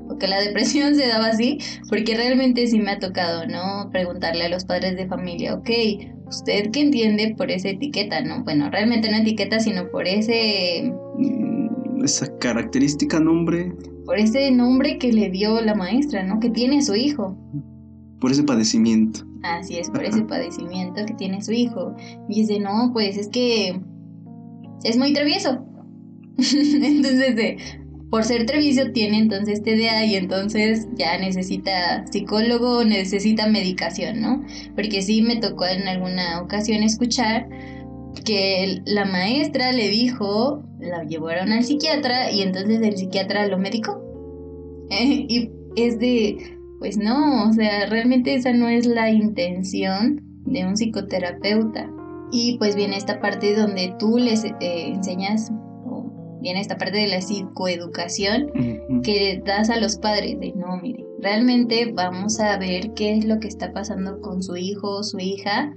[0.09, 3.91] o que la depresión se daba así, porque realmente sí me ha tocado, ¿no?
[3.91, 5.69] Preguntarle a los padres de familia, ok,
[6.27, 8.45] ¿usted qué entiende por esa etiqueta, no?
[8.45, 10.93] Bueno, realmente no etiqueta, sino por ese...
[11.19, 13.73] Mm, esa característica nombre.
[14.05, 16.41] Por ese nombre que le dio la maestra, ¿no?
[16.41, 17.37] Que tiene su hijo.
[18.21, 19.21] Por ese padecimiento.
[19.43, 21.95] Así es, por ese padecimiento que tiene su hijo.
[22.29, 23.81] Y dice, no, pues es que
[24.85, 25.65] es muy travieso.
[26.37, 27.57] Entonces, de,
[28.11, 34.45] por ser Treviso tiene entonces TDA y entonces ya necesita psicólogo, necesita medicación, ¿no?
[34.75, 37.49] Porque sí me tocó en alguna ocasión escuchar
[38.25, 44.03] que la maestra le dijo, la llevaron al psiquiatra y entonces el psiquiatra lo medicó.
[44.91, 50.77] y es de, pues no, o sea, realmente esa no es la intención de un
[50.77, 51.91] psicoterapeuta.
[52.33, 55.53] Y pues viene esta parte donde tú les eh, enseñas
[56.41, 58.53] viene esta parte de la psicoeducación
[59.03, 63.39] que das a los padres de no, mire, realmente vamos a ver qué es lo
[63.41, 65.75] que está pasando con su hijo o su hija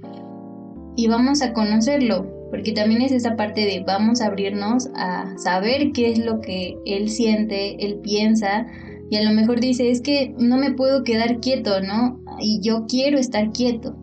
[0.96, 5.92] y vamos a conocerlo, porque también es esa parte de vamos a abrirnos a saber
[5.92, 8.66] qué es lo que él siente, él piensa
[9.10, 12.20] y a lo mejor dice, es que no me puedo quedar quieto, ¿no?
[12.40, 13.96] Y yo quiero estar quieto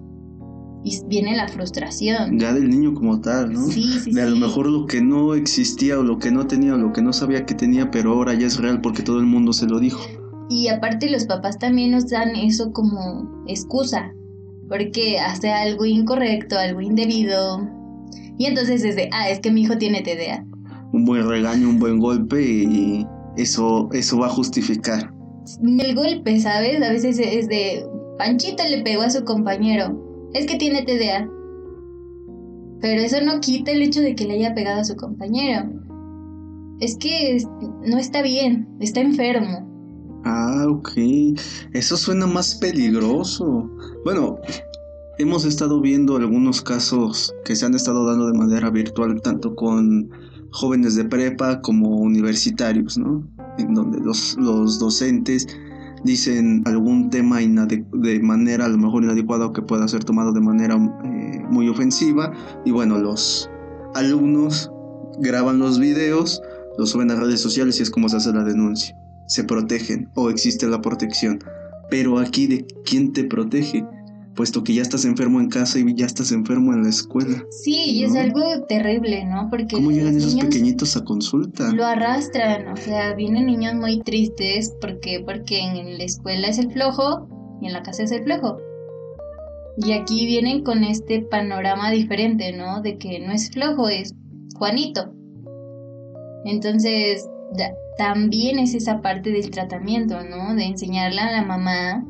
[0.83, 2.39] y viene la frustración.
[2.39, 3.65] Ya del niño como tal, ¿no?
[3.67, 6.75] Sí, sí, de a lo mejor lo que no existía o lo que no tenía
[6.75, 9.25] o lo que no sabía que tenía, pero ahora ya es real porque todo el
[9.25, 10.01] mundo se lo dijo.
[10.49, 14.13] Y aparte los papás también nos dan eso como excusa,
[14.69, 17.67] porque hace algo incorrecto, algo indebido.
[18.37, 20.45] Y entonces es de, ah, es que mi hijo tiene TDA.
[20.93, 25.11] Un buen regaño, un buen golpe y eso, eso va a justificar.
[25.61, 26.81] El golpe, ¿sabes?
[26.81, 27.85] A veces es de,
[28.17, 31.29] Panchita le pegó a su compañero es que tiene TDA.
[32.79, 35.69] Pero eso no quita el hecho de que le haya pegado a su compañero.
[36.79, 37.43] Es que
[37.85, 40.21] no está bien, está enfermo.
[40.25, 40.91] Ah, ok.
[41.73, 43.69] Eso suena más peligroso.
[44.03, 44.37] Bueno,
[45.17, 50.09] hemos estado viendo algunos casos que se han estado dando de manera virtual, tanto con
[50.51, 53.27] jóvenes de prepa como universitarios, ¿no?
[53.57, 55.47] En donde los, los docentes
[56.03, 60.41] dicen algún tema de manera a lo mejor inadecuada o que pueda ser tomado de
[60.41, 62.31] manera eh, muy ofensiva
[62.65, 63.49] y bueno, los
[63.95, 64.71] alumnos
[65.19, 66.41] graban los videos,
[66.77, 68.95] los suben a redes sociales y es como se hace la denuncia.
[69.27, 71.39] Se protegen o existe la protección.
[71.89, 73.85] Pero aquí de quién te protege?
[74.37, 77.43] Puesto que ya estás enfermo en casa y ya estás enfermo en la escuela.
[77.49, 79.49] Sí, y es algo terrible, ¿no?
[79.49, 81.73] Porque ¿Cómo llegan esos pequeñitos a consulta?
[81.73, 86.71] Lo arrastran, o sea, vienen niños muy tristes porque porque en la escuela es el
[86.71, 87.27] flojo
[87.61, 88.59] y en la casa es el flojo.
[89.77, 92.81] Y aquí vienen con este panorama diferente, ¿no?
[92.81, 94.13] De que no es flojo, es
[94.55, 95.13] Juanito.
[96.45, 97.27] Entonces,
[97.97, 100.53] también es esa parte del tratamiento, ¿no?
[100.55, 102.05] De enseñarle a la mamá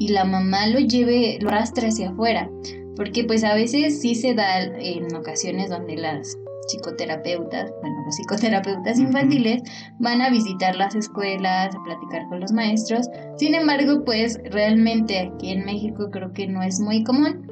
[0.00, 2.50] y la mamá lo lleve, lo arrastre hacia afuera.
[2.96, 6.36] Porque pues a veces sí se da en ocasiones donde las
[6.66, 9.62] psicoterapeutas, bueno, los psicoterapeutas infantiles
[9.98, 13.08] van a visitar las escuelas, a platicar con los maestros.
[13.36, 17.46] Sin embargo, pues realmente aquí en México creo que no es muy común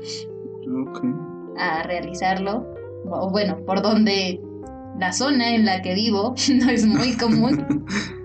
[1.59, 2.67] a realizarlo.
[3.11, 4.41] O bueno, por donde
[4.99, 7.85] la zona en la que vivo no es muy común.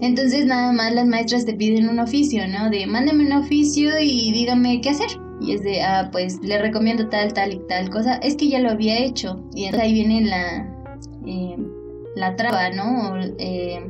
[0.00, 2.70] Entonces nada más las maestras te piden un oficio, ¿no?
[2.70, 5.08] De mándame un oficio y dígame qué hacer.
[5.40, 8.16] Y es de, ah, pues le recomiendo tal, tal y tal cosa.
[8.16, 9.44] Es que ya lo había hecho.
[9.54, 10.72] Y entonces ahí viene la,
[11.26, 11.56] eh,
[12.14, 13.16] la traba, ¿no?
[13.38, 13.80] Eh,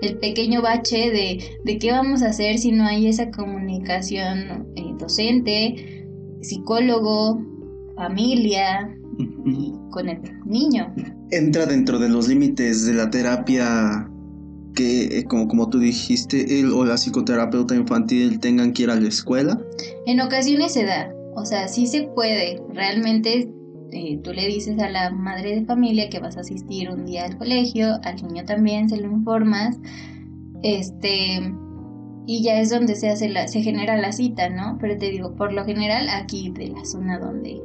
[0.00, 4.94] el pequeño bache de, de, qué vamos a hacer si no hay esa comunicación eh,
[4.98, 6.06] docente,
[6.40, 7.42] psicólogo,
[7.94, 8.90] familia
[9.44, 10.94] y con el niño.
[11.30, 14.08] Entra dentro de los límites de la terapia
[14.76, 18.94] que, eh, como, como tú dijiste, él o la psicoterapeuta infantil tengan que ir a
[18.94, 19.60] la escuela?
[20.06, 22.62] En ocasiones se da, o sea, sí se puede.
[22.72, 23.50] Realmente
[23.90, 27.24] eh, tú le dices a la madre de familia que vas a asistir un día
[27.24, 29.78] al colegio, al niño también se lo informas,
[30.62, 31.52] este,
[32.26, 34.78] y ya es donde se hace la, se genera la cita, ¿no?
[34.80, 37.60] Pero te digo, por lo general aquí de la zona donde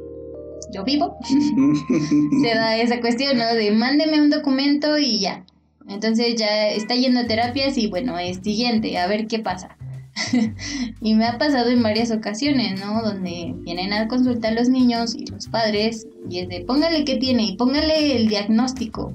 [0.72, 1.16] yo vivo,
[2.42, 3.54] se da esa cuestión, ¿no?
[3.54, 5.44] De mándeme un documento y ya.
[5.88, 9.76] Entonces ya está yendo a terapias y bueno, es siguiente, a ver qué pasa.
[11.00, 13.02] y me ha pasado en varias ocasiones, ¿no?
[13.02, 17.44] Donde vienen a consultar los niños y los padres y es de póngale qué tiene
[17.44, 19.14] y póngale el diagnóstico,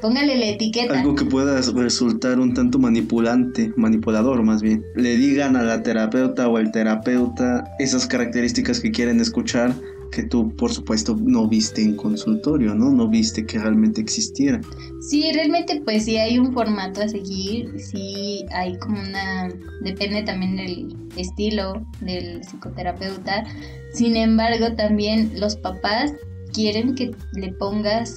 [0.00, 0.98] póngale la etiqueta.
[0.98, 4.84] Algo que pueda resultar un tanto manipulante, manipulador más bien.
[4.96, 9.74] Le digan a la terapeuta o al terapeuta esas características que quieren escuchar
[10.14, 12.90] que tú, por supuesto, no viste en consultorio, ¿no?
[12.90, 14.60] No viste que realmente existiera.
[15.00, 19.48] Sí, realmente pues sí hay un formato a seguir, sí hay como una...
[19.82, 23.44] depende también del estilo del psicoterapeuta.
[23.92, 26.12] Sin embargo, también los papás
[26.52, 28.16] quieren que le pongas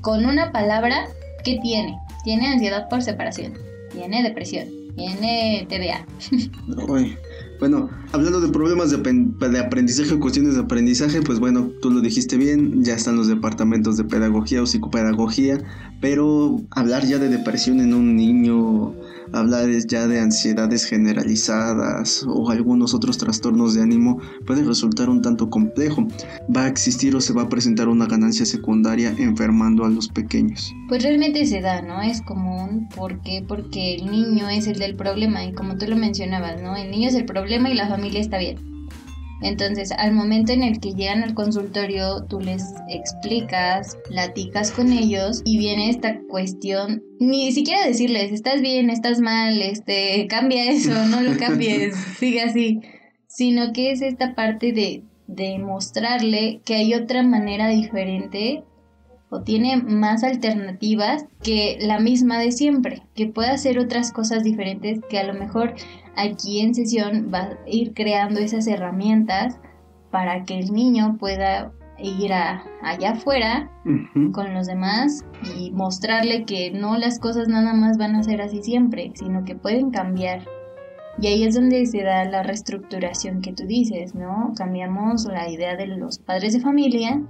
[0.00, 1.06] con una palabra
[1.44, 1.96] qué tiene.
[2.24, 3.54] Tiene ansiedad por separación,
[3.92, 6.04] tiene depresión, tiene TDA.
[7.58, 12.36] Bueno, hablando de problemas de, aprendizaje o cuestiones de aprendizaje, pues bueno, tú lo dijiste
[12.36, 15.58] bien, ya están los departamentos de pedagogía o psicopedagogía,
[16.00, 18.94] pero hablar ya de depresión en un niño
[19.32, 25.50] hablar ya de ansiedades generalizadas o algunos otros trastornos de ánimo puede resultar un tanto
[25.50, 26.06] complejo.
[26.54, 30.72] ¿Va a existir o se va a presentar una ganancia secundaria enfermando a los pequeños?
[30.88, 32.02] Pues realmente se da, ¿no?
[32.02, 32.88] Es común.
[32.94, 33.44] ¿Por qué?
[33.46, 36.76] Porque el niño es el del problema y como tú lo mencionabas, ¿no?
[36.76, 38.75] El niño es el problema y la familia está bien.
[39.42, 45.42] Entonces, al momento en el que llegan al consultorio, tú les explicas, platicas con ellos
[45.44, 51.20] y viene esta cuestión, ni siquiera decirles, estás bien, estás mal, este, cambia eso, no
[51.20, 52.80] lo cambies, sigue así,
[53.26, 58.64] sino que es esta parte de, de mostrarle que hay otra manera diferente
[59.30, 65.00] o tiene más alternativas que la misma de siempre, que puede hacer otras cosas diferentes
[65.08, 65.74] que a lo mejor
[66.16, 69.58] aquí en sesión va a ir creando esas herramientas
[70.10, 73.70] para que el niño pueda ir allá afuera
[74.32, 75.24] con los demás
[75.56, 79.54] y mostrarle que no las cosas nada más van a ser así siempre, sino que
[79.54, 80.46] pueden cambiar.
[81.18, 84.52] Y ahí es donde se da la reestructuración que tú dices, ¿no?
[84.56, 87.22] Cambiamos la idea de los padres de familia.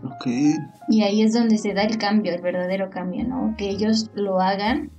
[0.88, 3.54] Y ahí es donde se da el cambio, el verdadero cambio, ¿no?
[3.56, 4.90] Que ellos lo hagan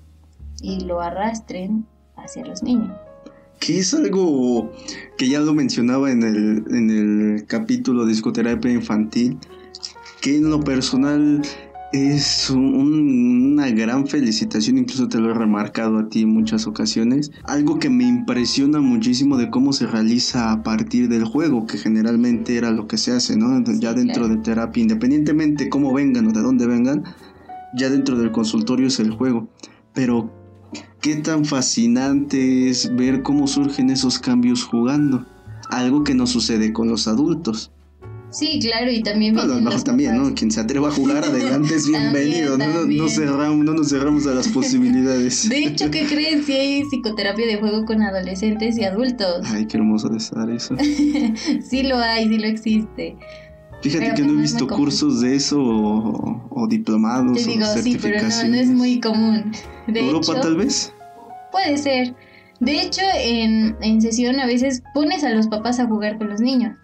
[0.61, 2.95] y lo arrastren hacia los niños
[3.59, 4.71] que es algo
[5.17, 9.39] que ya lo mencionaba en el, en el capítulo de psicoterapia infantil,
[10.21, 11.41] que en lo personal
[11.93, 17.31] es una gran felicitación, incluso te lo he remarcado a ti en muchas ocasiones.
[17.43, 22.57] Algo que me impresiona muchísimo de cómo se realiza a partir del juego, que generalmente
[22.57, 23.63] era lo que se hace, ¿no?
[23.79, 27.03] Ya dentro de terapia, independientemente cómo vengan o de dónde vengan,
[27.73, 29.47] ya dentro del consultorio es el juego.
[29.93, 30.31] Pero
[31.01, 35.25] qué tan fascinante es ver cómo surgen esos cambios jugando.
[35.69, 37.71] Algo que no sucede con los adultos.
[38.29, 39.35] Sí, claro, y también...
[39.35, 40.33] Bueno, los también, ¿no?
[40.33, 42.57] Quien se atreva a jugar adelante es bienvenido.
[42.57, 45.47] no, no, cerramos, no nos cerramos a las posibilidades.
[45.47, 46.45] De hecho, ¿qué crees?
[46.45, 49.45] Si hay psicoterapia de juego con adolescentes y adultos.
[49.45, 50.75] Ay, qué hermoso de estar eso.
[51.61, 53.15] sí lo hay, sí lo existe.
[53.81, 58.21] Fíjate que no he pues visto cursos de eso o, diplomados Te digo, sí, pero
[58.21, 59.51] no, es muy común.
[59.87, 60.91] ¿Europa tal vez?
[61.51, 62.15] Puede ser.
[62.59, 66.41] De hecho, en, en sesión a veces pones a los papás a jugar con los
[66.41, 66.75] niños.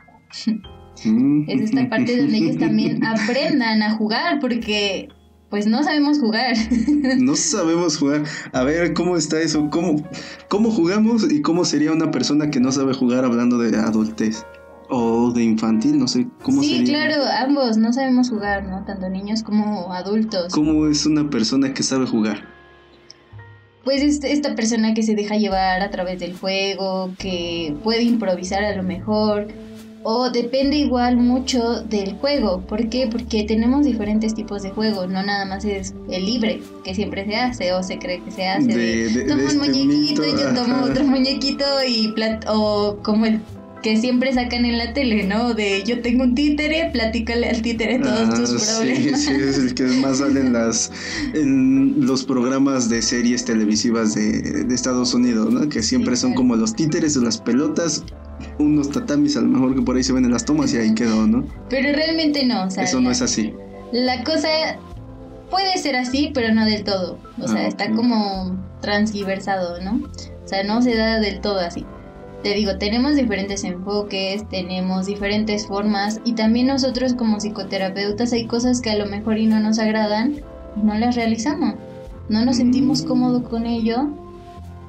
[1.48, 5.10] Es esta parte donde ellos también aprendan a jugar, porque
[5.54, 6.56] pues no sabemos jugar.
[7.20, 8.24] no sabemos jugar.
[8.54, 9.70] A ver, ¿cómo está eso?
[9.70, 10.04] ¿Cómo,
[10.48, 14.46] ¿Cómo jugamos y cómo sería una persona que no sabe jugar hablando de adultez?
[14.90, 18.84] O de infantil, no sé cómo Sí, claro, ambos no sabemos jugar, ¿no?
[18.86, 20.52] Tanto niños como adultos.
[20.52, 22.48] ¿Cómo es una persona que sabe jugar?
[23.84, 28.64] Pues es esta persona que se deja llevar a través del juego, que puede improvisar
[28.64, 29.48] a lo mejor,
[30.04, 32.62] o depende igual mucho del juego.
[32.62, 33.08] ¿Por qué?
[33.12, 35.08] Porque tenemos diferentes tipos de juego.
[35.08, 38.48] No nada más es el libre, que siempre se hace o se cree que se
[38.48, 38.68] hace.
[38.68, 42.14] De, tomo un este muñequito, y yo tomo otro muñequito y
[42.48, 43.40] o como el
[43.84, 45.54] que siempre sacan en la tele, ¿no?
[45.54, 49.22] De yo tengo un títere, platícale al títere todos tus problemas.
[49.22, 50.90] Sí, sí, es el que más sale en, las,
[51.34, 55.68] en los programas de series televisivas de, de Estados Unidos, ¿no?
[55.68, 58.04] Que siempre son como los títeres o las pelotas,
[58.60, 60.94] unos tatamis a lo mejor que por ahí se ven en las tomas y ahí
[60.94, 61.46] quedó, ¿no?
[61.70, 63.54] Pero realmente no, o sea, Eso no es así.
[63.92, 64.48] La cosa
[65.50, 67.20] puede ser así, pero no del todo.
[67.40, 70.02] O sea, ah, está como transversado, ¿no?
[70.44, 71.86] O sea, no se da del todo así
[72.44, 78.82] te digo, tenemos diferentes enfoques, tenemos diferentes formas y también nosotros como psicoterapeutas hay cosas
[78.82, 80.42] que a lo mejor y no nos agradan
[80.76, 81.76] no las realizamos.
[82.30, 83.08] No nos sentimos mm.
[83.08, 84.10] cómodos con ello,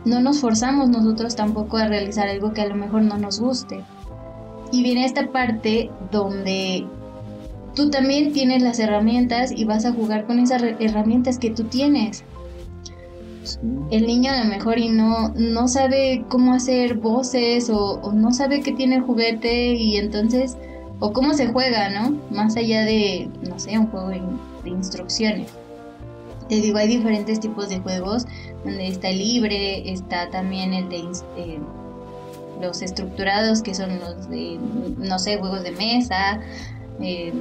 [0.05, 3.83] no nos forzamos nosotros tampoco a realizar algo que a lo mejor no nos guste.
[4.73, 6.87] Y viene esta parte donde
[7.75, 12.25] tú también tienes las herramientas y vas a jugar con esas herramientas que tú tienes.
[13.91, 18.61] El niño a lo mejor y no, no sabe cómo hacer voces o, no sabe
[18.61, 20.57] que tiene el juguete y entonces,
[20.99, 22.19] o cómo se juega, ¿no?
[22.31, 24.23] Más allá de, no sé, un juego de,
[24.65, 25.51] instrucciones.
[26.49, 28.27] Te digo, hay diferentes tipos de juegos
[28.65, 30.99] donde está libre, está también el de
[31.37, 31.59] eh,
[32.61, 34.59] los estructurados que son los de,
[34.99, 36.41] no sé, juegos de mesa.
[37.01, 37.33] Eh,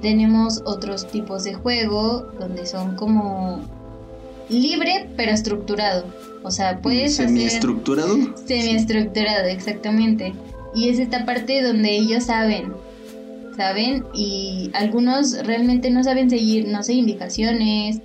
[0.00, 3.62] tenemos otros tipos de juego donde son como
[4.48, 6.04] libre pero estructurado.
[6.42, 8.16] O sea, puedes ¿Semiestructurado?
[8.46, 10.34] Semiestructurado, exactamente.
[10.74, 12.74] Y es esta parte donde ellos saben,
[13.56, 14.04] ¿saben?
[14.12, 18.00] Y algunos realmente no saben seguir, no sé, indicaciones,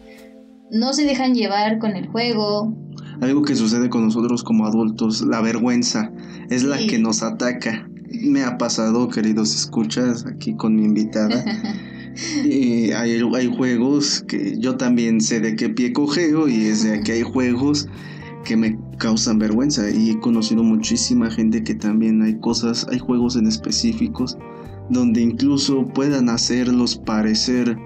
[0.72, 2.74] no se dejan llevar con el juego.
[3.22, 6.12] Algo que sucede con nosotros como adultos, la vergüenza,
[6.50, 7.90] es la que nos ataca.
[8.22, 11.44] Me ha pasado, queridos escuchas, aquí con mi invitada.
[12.44, 17.02] Y hay, hay juegos que yo también sé de qué pie cogeo y es de
[17.02, 17.88] que hay juegos
[18.44, 23.38] que me causan vergüenza y he conocido muchísima gente que también hay cosas, hay juegos
[23.38, 24.38] en específicos
[24.90, 27.78] donde incluso puedan hacerlos parecer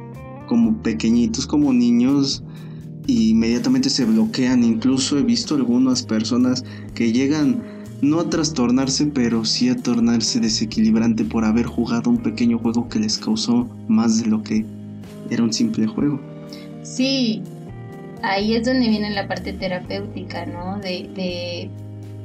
[0.48, 2.44] como pequeñitos, como niños
[3.08, 4.64] y inmediatamente se bloquean.
[4.64, 6.64] Incluso he visto algunas personas
[6.96, 7.62] que llegan
[8.02, 13.00] no a trastornarse, pero sí a tornarse desequilibrante por haber jugado un pequeño juego que
[13.00, 14.66] les causó más de lo que
[15.30, 16.20] era un simple juego.
[16.84, 17.42] Sí,
[18.22, 20.80] ahí es donde viene la parte terapéutica, ¿no?
[20.80, 21.70] De, de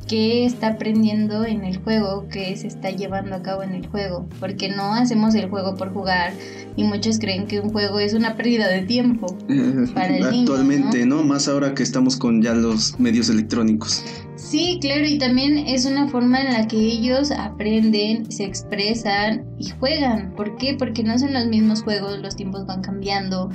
[0.08, 4.26] qué está aprendiendo en el juego, qué se está llevando a cabo en el juego,
[4.40, 6.32] porque no hacemos el juego por jugar
[6.76, 9.36] y muchos creen que un juego es una pérdida de tiempo
[9.94, 11.22] para el Actualmente, ¿no?
[11.22, 14.02] Más ahora que estamos con ya los medios electrónicos.
[14.36, 19.68] Sí, claro, y también es una forma en la que ellos aprenden, se expresan y
[19.70, 20.32] juegan.
[20.36, 20.74] ¿Por qué?
[20.74, 23.50] Porque no son los mismos juegos, los tiempos van cambiando,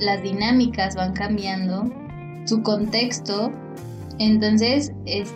[0.00, 1.92] las dinámicas van cambiando,
[2.46, 3.52] su contexto.
[4.18, 5.32] Entonces es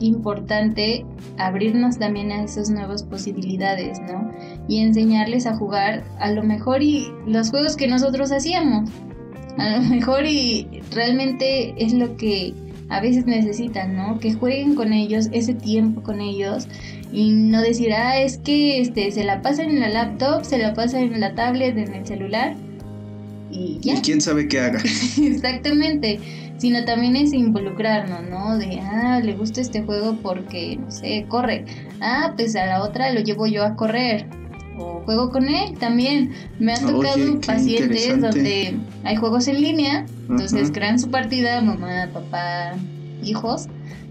[0.00, 1.04] importante
[1.36, 4.30] abrirnos también a esas nuevas posibilidades, ¿no?
[4.68, 8.90] Y enseñarles a jugar a lo mejor y los juegos que nosotros hacíamos.
[9.56, 12.54] A lo mejor y realmente es lo que
[12.88, 14.18] a veces necesitan, ¿no?
[14.18, 16.68] Que jueguen con ellos, ese tiempo con ellos
[17.12, 20.74] y no decir, ah, es que este, se la pasan en la laptop, se la
[20.74, 22.54] pasan en la tablet, en el celular
[23.50, 23.94] y ya.
[23.94, 24.80] Y quién sabe qué haga.
[25.22, 26.20] Exactamente,
[26.58, 28.58] sino también es involucrarnos, ¿no?
[28.58, 31.64] De, ah, le gusta este juego porque, no sé, corre.
[32.00, 34.26] Ah, pues a la otra lo llevo yo a correr.
[34.78, 36.32] O juego con él también.
[36.58, 42.74] Me han tocado pacientes donde hay juegos en línea entonces crean su partida, mamá, papá,
[43.22, 43.66] hijos,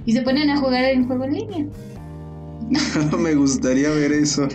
[0.05, 1.65] y se ponen a jugar en juego en línea.
[3.19, 4.47] Me gustaría ver eso.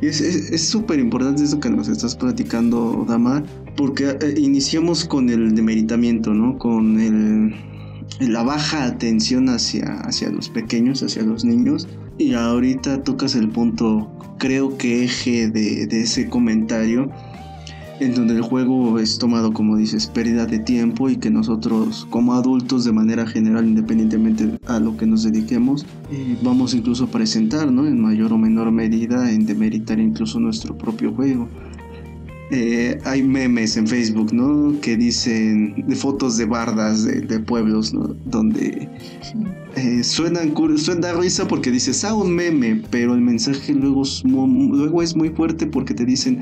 [0.00, 3.42] Y es súper importante eso que nos estás platicando, Dama,
[3.76, 6.58] porque eh, iniciamos con el demeritamiento, ¿no?
[6.58, 7.54] Con el,
[8.20, 11.88] la baja atención hacia, hacia los pequeños, hacia los niños.
[12.18, 17.10] Y ahorita tocas el punto, creo que eje de, de ese comentario,
[18.00, 22.34] en donde el juego es tomado, como dices, pérdida de tiempo y que nosotros como
[22.34, 27.70] adultos de manera general, independientemente a lo que nos dediquemos, eh, vamos incluso a presentar,
[27.70, 27.86] ¿no?
[27.86, 31.48] En mayor o menor medida, en demeritar incluso nuestro propio juego.
[32.52, 34.78] Eh, hay memes en Facebook, ¿no?
[34.80, 38.14] Que dicen de fotos de bardas de, pueblos, ¿no?
[38.24, 38.88] Donde
[39.74, 45.02] eh, suenan, suena risa porque dices, ah, un meme, pero el mensaje luego es, luego
[45.02, 46.40] es muy fuerte porque te dicen,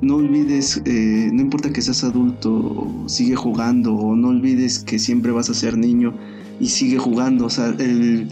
[0.00, 5.32] no olvides, eh, no importa que seas adulto, sigue jugando, o no olvides que siempre
[5.32, 6.14] vas a ser niño
[6.60, 7.46] y sigue jugando.
[7.46, 8.28] O sea, el,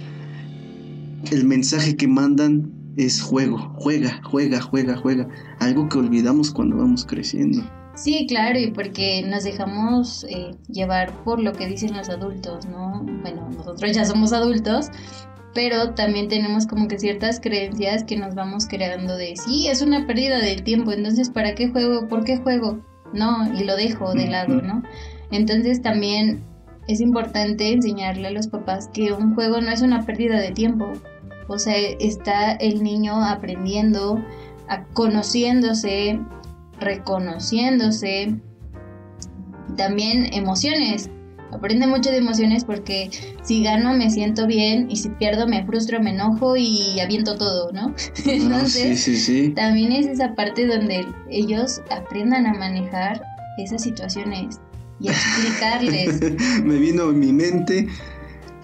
[1.30, 5.28] el mensaje que mandan es juego, juega, juega, juega, juega.
[5.60, 7.62] Algo que olvidamos cuando vamos creciendo.
[7.94, 13.02] Sí, claro, y porque nos dejamos eh, llevar por lo que dicen los adultos, ¿no?
[13.22, 14.90] Bueno, nosotros ya somos adultos,
[15.57, 20.07] pero también tenemos como que ciertas creencias que nos vamos creando de, sí, es una
[20.07, 22.09] pérdida del tiempo, entonces ¿para qué juego?
[22.09, 22.84] ¿Por qué juego?
[23.14, 24.82] No, y lo dejo de lado, ¿no?
[25.30, 26.44] Entonces también
[26.88, 30.92] es importante enseñarle a los papás que un juego no es una pérdida de tiempo,
[31.48, 34.22] o sea, está el niño aprendiendo,
[34.68, 36.20] a conociéndose,
[36.80, 38.36] reconociéndose,
[39.74, 41.09] también emociones,
[41.53, 43.11] aprende mucho de emociones porque
[43.42, 47.72] si gano me siento bien y si pierdo me frustro, me enojo y aviento todo,
[47.72, 47.94] ¿no?
[48.26, 53.22] Entonces, también es esa parte donde ellos aprendan a manejar
[53.59, 54.61] esas situaciones
[55.01, 56.20] y a explicarles.
[56.64, 57.88] me vino en mi mente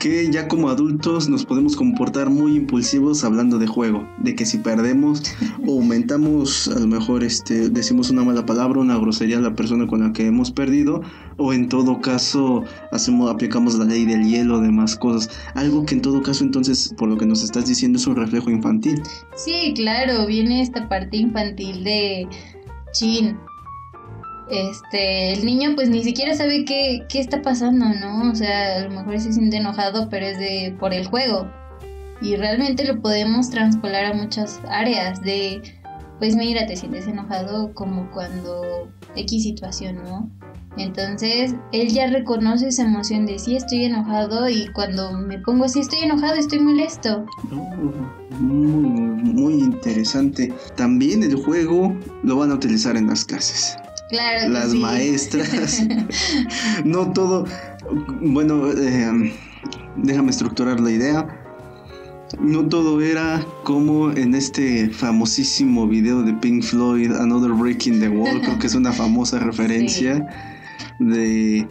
[0.03, 4.59] que ya como adultos nos podemos comportar muy impulsivos hablando de juego, de que si
[4.59, 5.23] perdemos
[5.67, 9.87] o aumentamos, a lo mejor este, decimos una mala palabra, una grosería a la persona
[9.87, 11.03] con la que hemos perdido,
[11.37, 15.31] o en todo caso hacemos, aplicamos la ley del hielo, demás cosas.
[15.55, 18.51] Algo que en todo caso entonces, por lo que nos estás diciendo, es un reflejo
[18.51, 19.03] infantil.
[19.37, 22.29] Sí, claro, viene esta parte infantil de
[22.93, 23.37] chin,
[24.53, 28.31] este, el niño pues ni siquiera sabe qué, qué está pasando, ¿no?
[28.31, 31.51] O sea, a lo mejor se siente enojado, pero es de por el juego.
[32.21, 35.63] Y realmente lo podemos transpolar a muchas áreas de,
[36.19, 40.31] pues mira, te sientes enojado como cuando X situación, ¿no?
[40.79, 45.81] Entonces, él ya reconoce esa emoción de sí estoy enojado y cuando me pongo así
[45.81, 47.27] estoy enojado, estoy molesto.
[48.41, 50.53] muy, muy interesante.
[50.77, 53.77] También el juego lo van a utilizar en las clases
[54.13, 55.87] las maestras.
[56.85, 57.47] no todo.
[58.21, 59.33] Bueno, eh,
[59.97, 61.39] déjame estructurar la idea.
[62.41, 68.41] No todo era como en este famosísimo video de Pink Floyd, Another Breaking the Wall,
[68.41, 70.27] creo que es una famosa referencia
[71.09, 71.69] de,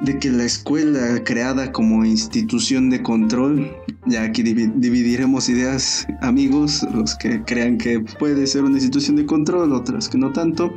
[0.00, 3.70] de que la escuela creada como institución de control,
[4.06, 9.72] ya aquí dividiremos ideas amigos, los que crean que puede ser una institución de control,
[9.72, 10.72] otras que no tanto,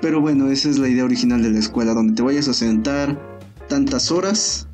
[0.00, 3.20] pero bueno, esa es la idea original de la escuela, donde te vayas a sentar
[3.68, 4.68] tantas horas,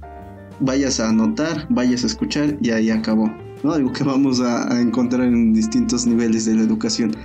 [0.60, 3.30] vayas a anotar, vayas a escuchar y ahí acabó.
[3.62, 3.72] ¿no?
[3.72, 7.16] Algo que vamos a, encontrar en distintos niveles de la educación.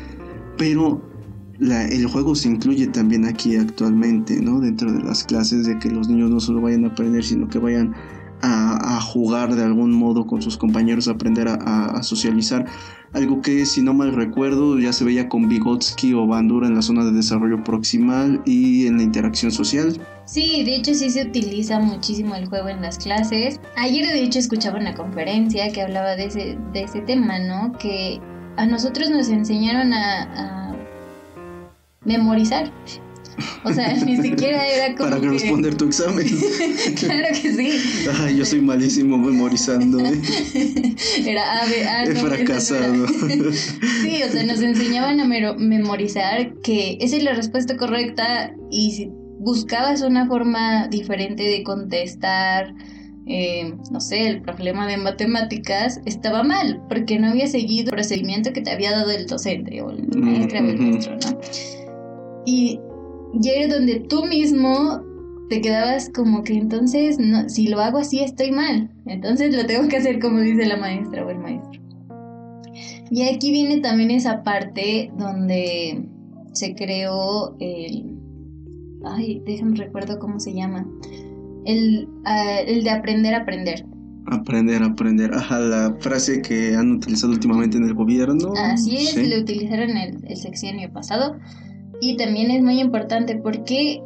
[0.58, 1.02] Pero
[1.60, 4.60] el juego se incluye también aquí actualmente, ¿no?
[4.60, 7.60] Dentro de las clases, de que los niños no solo vayan a aprender, sino que
[7.60, 7.94] vayan
[8.42, 12.66] a, jugar de algún modo con sus compañeros, a aprender a socializar
[13.14, 16.82] algo que si no mal recuerdo ya se veía con Vygotsky o Bandura en la
[16.82, 20.00] zona de desarrollo proximal y en la interacción social.
[20.26, 23.60] Sí, de hecho sí se utiliza muchísimo el juego en las clases.
[23.78, 27.72] Ayer de hecho escuchaba una conferencia que hablaba de ese, de ese tema, ¿no?
[27.80, 28.22] Que
[28.58, 30.69] a nosotros nos enseñaron a
[32.06, 32.72] memorizar
[33.64, 35.10] o sea, ni siquiera era como.
[35.10, 36.28] Para responder tu examen.
[37.00, 38.08] claro que sí.
[38.20, 40.00] Ay, yo soy malísimo memorizando.
[40.00, 40.22] ¿eh?
[41.26, 42.04] Era A, B, A.
[42.04, 43.08] He fracasado.
[44.02, 49.12] sí, o sea, nos enseñaban a memorizar que esa es la respuesta correcta y si
[49.40, 52.74] buscabas una forma diferente de contestar.
[53.32, 58.54] Eh, no sé, el problema de matemáticas estaba mal, porque no había seguido el procedimiento
[58.54, 61.40] que te había dado el docente o el maestro o el maestro, ¿no?
[62.46, 62.80] Y
[63.34, 65.02] y era donde tú mismo
[65.50, 69.88] te quedabas como que entonces, no, si lo hago así estoy mal, entonces lo tengo
[69.88, 71.82] que hacer como dice la maestra o el maestro.
[73.12, 76.06] Y aquí viene también esa parte donde
[76.54, 78.16] se creó el...
[79.04, 80.86] Ay, déjame recuerdo cómo se llama.
[81.66, 83.86] El, ah, el de aprender a aprender.
[84.28, 85.34] Aprender, aprender.
[85.34, 88.54] Ajá, la frase que han utilizado últimamente en el gobierno.
[88.56, 91.38] Así es, lo utilizaron el, el sexenio pasado.
[92.02, 94.02] Y también es muy importante porque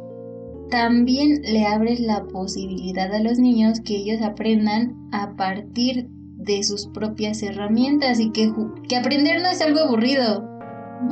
[0.70, 6.86] también le abres la posibilidad a los niños que ellos aprendan a partir de sus
[6.88, 8.52] propias herramientas y que,
[8.88, 10.50] que aprender no es algo aburrido.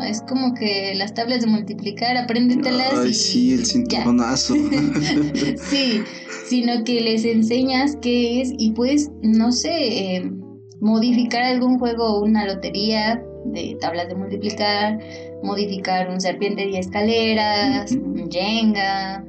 [0.09, 2.95] Es como que las tablas de multiplicar, apréndetelas.
[2.95, 4.55] Ay, sí, el cinturonazo.
[5.57, 6.03] sí,
[6.47, 10.33] sino que les enseñas qué es y pues, no sé, eh,
[10.81, 14.99] modificar algún juego o una lotería de tablas de multiplicar,
[15.43, 19.25] modificar un serpiente de escaleras, un Jenga,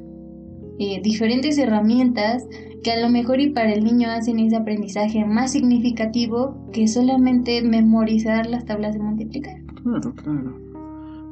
[0.79, 2.45] eh, diferentes herramientas
[2.83, 7.61] que a lo mejor y para el niño hacen ese aprendizaje más significativo que solamente
[7.63, 9.55] memorizar las tablas de multiplicar.
[9.81, 10.59] Claro, claro.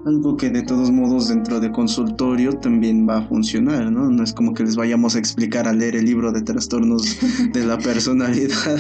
[0.05, 4.09] Algo que de todos modos dentro de consultorio también va a funcionar, ¿no?
[4.09, 7.03] No es como que les vayamos a explicar a leer el libro de trastornos
[7.53, 8.79] de la personalidad,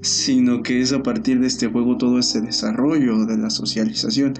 [0.00, 4.34] sino que es a partir de este juego todo ese desarrollo de la socialización.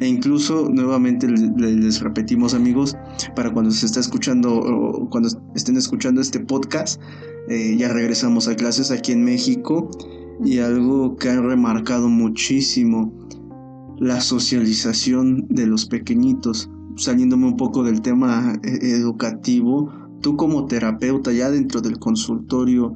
[0.00, 2.96] E incluso, nuevamente les repetimos amigos,
[3.36, 7.00] para cuando se está escuchando o cuando estén escuchando este podcast,
[7.48, 9.90] eh, ya regresamos a clases aquí en México
[10.42, 13.12] y algo que han remarcado muchísimo,
[13.98, 16.68] la socialización de los pequeñitos.
[16.96, 22.94] Saliéndome un poco del tema eh, educativo, tú como terapeuta ya dentro del consultorio,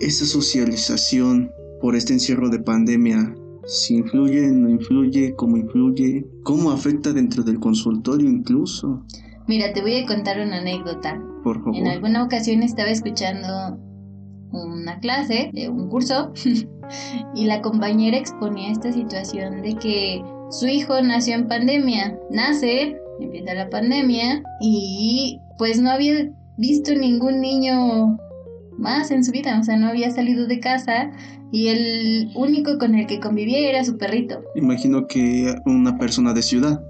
[0.00, 3.34] esa socialización por este encierro de pandemia,
[3.66, 9.04] si influye, no influye, cómo influye, cómo afecta dentro del consultorio incluso.
[9.46, 11.20] Mira, te voy a contar una anécdota.
[11.42, 11.76] Por favor.
[11.76, 13.78] En alguna ocasión estaba escuchando
[14.52, 16.32] una clase de un curso
[17.34, 22.18] y la compañera exponía esta situación de que su hijo nació en pandemia.
[22.30, 28.18] Nace, empieza la pandemia y pues no había visto ningún niño
[28.78, 31.10] más en su vida, o sea, no había salido de casa
[31.52, 34.40] y el único con el que convivía era su perrito.
[34.54, 36.82] Imagino que una persona de ciudad.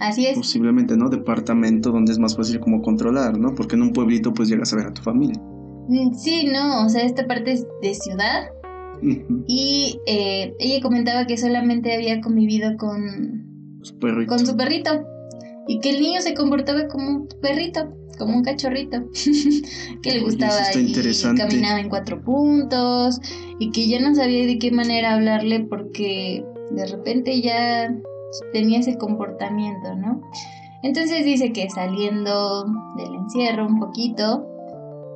[0.00, 0.36] Así es.
[0.36, 1.08] Posiblemente, ¿no?
[1.08, 3.54] Departamento donde es más fácil como controlar, ¿no?
[3.54, 5.40] Porque en un pueblito pues llegas a ver a tu familia.
[5.88, 8.48] Mm, sí, no, o sea, esta parte es de ciudad.
[9.48, 14.28] Y eh, ella comentaba que solamente había convivido con su perrito.
[14.28, 14.90] con su perrito
[15.68, 18.98] y que el niño se comportaba como un perrito como un cachorrito,
[20.02, 20.92] que le gustaba y
[21.36, 23.20] caminaba en cuatro puntos
[23.58, 27.94] y que ya no sabía de qué manera hablarle porque de repente ya
[28.52, 30.22] tenía ese comportamiento, ¿no?
[30.82, 32.64] Entonces dice que saliendo
[32.96, 34.46] del encierro un poquito,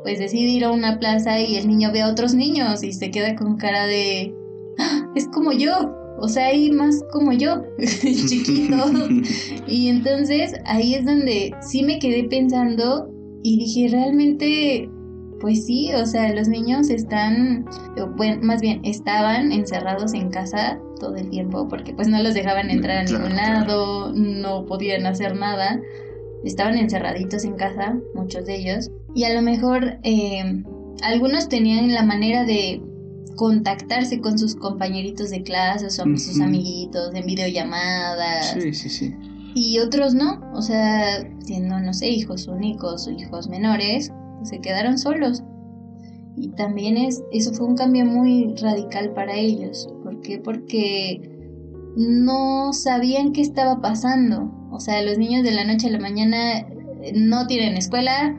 [0.03, 3.11] pues decide ir a una plaza y el niño ve a otros niños y se
[3.11, 4.35] queda con cara de,
[4.79, 5.11] ¡Ah!
[5.15, 8.77] es como yo, o sea, hay más como yo, chiquito.
[9.67, 13.09] y entonces ahí es donde sí me quedé pensando
[13.43, 14.89] y dije, realmente,
[15.41, 17.65] pues sí, o sea, los niños están,
[18.17, 22.71] bueno, más bien estaban encerrados en casa todo el tiempo porque pues no los dejaban
[22.71, 25.81] entrar a ningún lado, no podían hacer nada.
[26.45, 28.91] Estaban encerraditos en casa, muchos de ellos.
[29.15, 30.63] Y a lo mejor eh,
[31.03, 32.81] algunos tenían la manera de
[33.37, 38.53] contactarse con sus compañeritos de clase o sus amiguitos en videollamadas.
[38.53, 39.15] Sí, sí, sí.
[39.55, 44.61] Y otros no, o sea, siendo, no sé, hijos únicos o hijos menores, pues se
[44.61, 45.43] quedaron solos.
[46.37, 49.89] Y también es, eso fue un cambio muy radical para ellos.
[50.03, 50.39] ¿Por qué?
[50.39, 51.37] Porque
[51.97, 54.53] no sabían qué estaba pasando.
[54.71, 56.67] O sea, los niños de la noche a la mañana
[57.15, 58.37] no tienen escuela,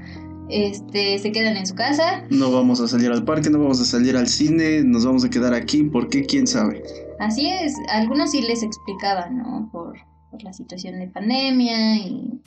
[0.50, 2.24] este, se quedan en su casa.
[2.30, 5.30] No vamos a salir al parque, no vamos a salir al cine, nos vamos a
[5.30, 6.26] quedar aquí, ¿por qué?
[6.26, 6.84] ¿Quién sabe?
[7.20, 9.70] Así es, algunos sí les explicaban, ¿no?
[9.72, 9.98] Por,
[10.44, 12.40] la situación de pandemia y...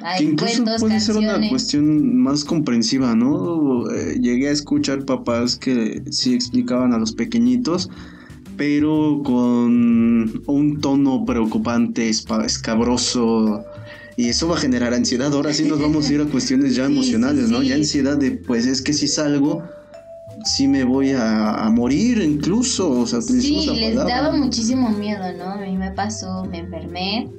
[0.00, 3.90] Hay que incluso puede ser una cuestión más comprensiva, ¿no?
[3.90, 7.90] Eh, llegué a escuchar papás que sí explicaban a los pequeñitos,
[8.56, 13.64] pero con un tono preocupante, escabroso,
[14.16, 15.32] y eso va a generar ansiedad.
[15.32, 17.62] Ahora sí nos vamos a ir a cuestiones ya emocionales, ¿no?
[17.62, 19.62] Ya ansiedad de, pues es que si salgo,
[20.44, 22.90] sí me voy a, morir incluso.
[22.90, 25.44] O sea, sí, les daba muchísimo miedo, ¿no?
[25.44, 27.30] A mí me pasó, me enfermé,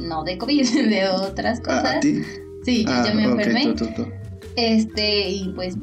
[0.00, 1.96] no de COVID, de otras cosas.
[1.96, 2.22] ¿A, ti?
[2.64, 3.74] Sí, yo, ah, me enfermé.
[4.56, 5.76] Este, y pues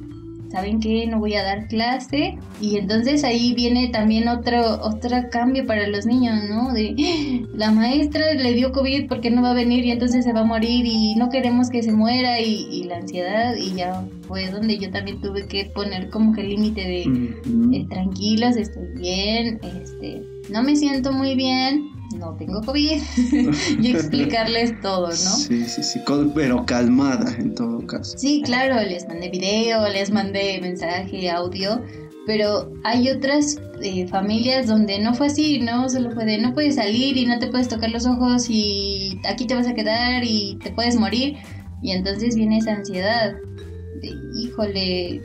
[0.53, 1.07] ¿saben qué?
[1.07, 2.37] No voy a dar clase.
[2.61, 6.71] Y entonces ahí viene también otro, otro cambio para los niños, ¿no?
[6.71, 10.41] De la maestra le dio COVID porque no va a venir y entonces se va
[10.41, 14.77] a morir y no queremos que se muera y, la ansiedad y ya fue donde
[14.77, 20.21] yo también tuve que poner como que el límite de eh, tranquilos, estoy bien, este,
[20.51, 21.89] no me siento muy bien,
[22.23, 23.01] no tengo COVID
[23.81, 25.13] y explicarles todo, ¿no?
[25.13, 25.99] Sí, sí, sí,
[26.33, 28.17] pero calmada en todo caso.
[28.17, 31.81] Sí, claro, les mandé video, les mandé mensaje, audio,
[32.25, 35.89] pero hay otras eh, familias donde no fue así, ¿no?
[35.89, 39.45] Solo fue de no puedes salir y no te puedes tocar los ojos y aquí
[39.45, 41.37] te vas a quedar y te puedes morir.
[41.81, 43.33] Y entonces viene esa ansiedad
[44.01, 45.21] de, híjole,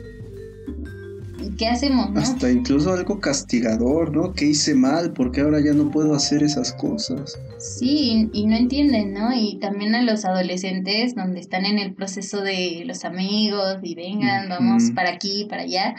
[1.57, 2.11] ¿qué hacemos?
[2.11, 2.19] No?
[2.19, 4.33] Hasta incluso algo castigador, ¿no?
[4.33, 5.13] ¿Qué hice mal?
[5.13, 7.37] porque ahora ya no puedo hacer esas cosas?
[7.57, 9.33] Sí, y, no entienden, ¿no?
[9.33, 14.49] Y también a los adolescentes, donde están en el proceso de los amigos y vengan,
[14.49, 15.95] vamos para aquí, para allá,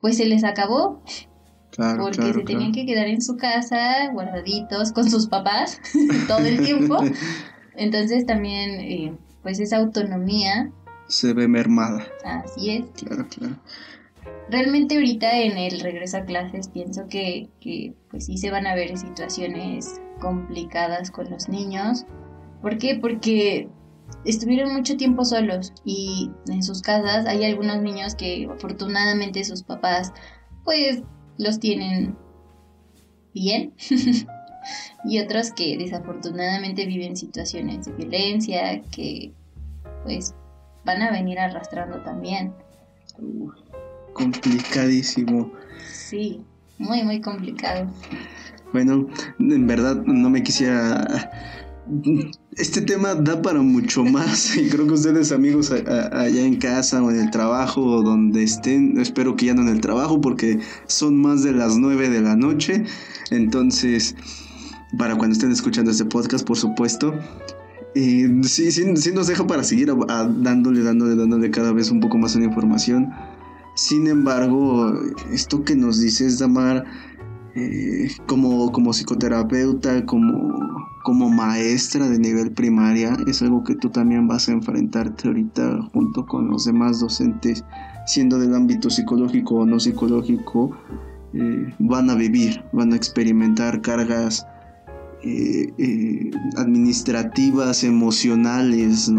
[0.00, 1.02] pues se les acabó.
[1.70, 5.80] Claro, porque se tenían que quedar en su casa, guardaditos, con sus papás
[6.28, 6.98] todo el tiempo.
[7.76, 10.70] Entonces también, eh, pues esa autonomía
[11.08, 12.06] se ve mermada.
[12.24, 12.84] Así es.
[12.96, 13.56] Claro, claro.
[14.48, 17.48] Realmente ahorita en el regreso a clases pienso que,
[18.10, 22.04] pues sí se van a ver situaciones complicadas con los niños.
[22.60, 22.98] ¿Por qué?
[23.00, 23.68] Porque
[24.24, 30.12] estuvieron mucho tiempo solos y en sus casas hay algunos niños que afortunadamente sus papás
[30.64, 31.02] pues
[31.38, 32.16] los tienen
[33.32, 33.72] bien
[35.04, 39.32] y otros que desafortunadamente viven situaciones de violencia que
[40.04, 40.34] pues
[40.84, 42.52] van a venir arrastrando también.
[44.14, 45.52] Complicadísimo.
[45.92, 46.40] Sí,
[46.78, 47.90] muy, muy complicado.
[48.72, 49.06] Bueno,
[49.38, 51.30] en verdad no me quisiera...
[52.56, 57.10] Este tema da para mucho más y creo que ustedes amigos allá en casa o
[57.10, 61.16] en el trabajo o donde estén, espero que ya no en el trabajo porque son
[61.16, 62.84] más de las nueve de la noche,
[63.30, 64.14] entonces
[64.96, 67.14] para cuando estén escuchando este podcast por supuesto,
[67.94, 72.16] y sí, sí, sí nos deja para seguir dándole, dándole, dándole cada vez un poco
[72.16, 73.12] más una información.
[73.74, 74.92] Sin embargo,
[75.30, 76.84] esto que nos dices, Damar,
[77.54, 84.28] eh, como, como psicoterapeuta, como, como maestra de nivel primaria, es algo que tú también
[84.28, 87.64] vas a enfrentarte ahorita junto con los demás docentes,
[88.06, 90.76] siendo del ámbito psicológico o no psicológico,
[91.32, 94.46] eh, van a vivir, van a experimentar cargas
[95.24, 99.10] eh, eh, administrativas, emocionales,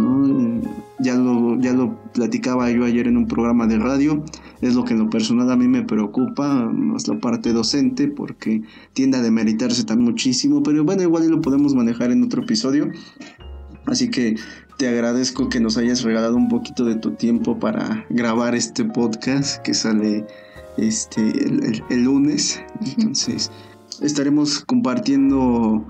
[1.00, 4.24] Ya lo, ya lo platicaba yo ayer en un programa de radio,
[4.62, 8.64] es lo que en lo personal a mí me preocupa, más la parte docente, porque
[8.94, 12.92] tiende a demeritarse tan muchísimo, pero bueno, igual lo podemos manejar en otro episodio.
[13.86, 14.36] Así que
[14.78, 19.62] te agradezco que nos hayas regalado un poquito de tu tiempo para grabar este podcast
[19.62, 20.26] que sale
[20.78, 21.22] este
[21.90, 22.62] el lunes.
[22.98, 23.52] Entonces
[24.02, 25.84] estaremos compartiendo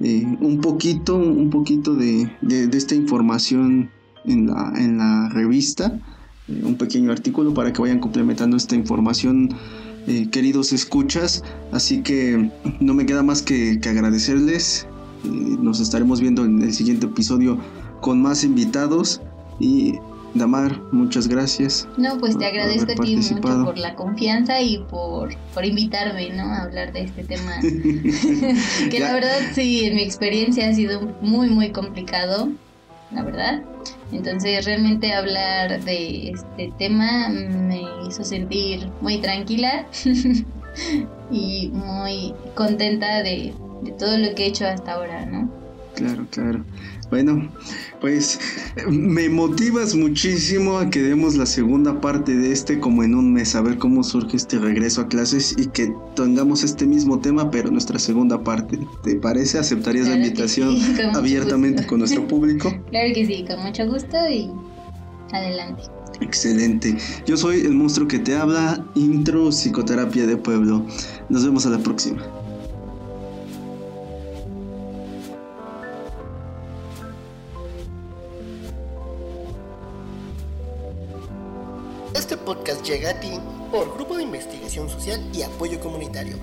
[0.00, 2.28] eh, un poquito, un poquito de,
[2.72, 3.90] esta información
[4.24, 6.00] en la, en la revista,
[6.48, 9.50] eh, un pequeño artículo para que vayan complementando esta información,
[10.06, 11.44] eh, queridos escuchas.
[11.70, 14.86] Así que no me queda más que, que agradecerles.
[15.24, 17.58] nos estaremos viendo en el siguiente episodio
[18.00, 19.20] con más invitados
[19.60, 19.94] y
[20.34, 21.86] Damar, muchas gracias.
[21.98, 26.44] No, pues te agradezco a ti mucho por la confianza y por, por invitarme, ¿no?
[26.44, 27.60] A hablar de este tema.
[28.90, 32.48] que la verdad, sí, en mi experiencia ha sido muy, muy complicado,
[33.10, 33.62] la verdad.
[34.10, 39.86] Entonces, realmente hablar de este tema me hizo sentir muy tranquila
[41.30, 43.52] y muy contenta de,
[43.82, 45.50] de todo lo que he hecho hasta ahora, ¿no?
[45.94, 46.64] Claro, claro.
[47.12, 47.46] Bueno,
[48.00, 48.40] pues
[48.88, 53.54] me motivas muchísimo a que demos la segunda parte de este como en un mes,
[53.54, 57.70] a ver cómo surge este regreso a clases y que tengamos este mismo tema, pero
[57.70, 58.78] nuestra segunda parte.
[59.04, 59.58] ¿Te parece?
[59.58, 60.74] ¿Aceptarías la invitación
[61.14, 62.74] abiertamente con nuestro público?
[62.90, 64.50] Claro que sí, con mucho gusto y
[65.32, 65.82] adelante.
[66.22, 66.96] Excelente.
[67.26, 70.86] Yo soy el monstruo que te habla, intro psicoterapia de pueblo.
[71.28, 72.22] Nos vemos a la próxima.
[82.92, 83.40] Llega a ti
[83.70, 86.36] por Grupo de Investigación Social y Apoyo Comunitario.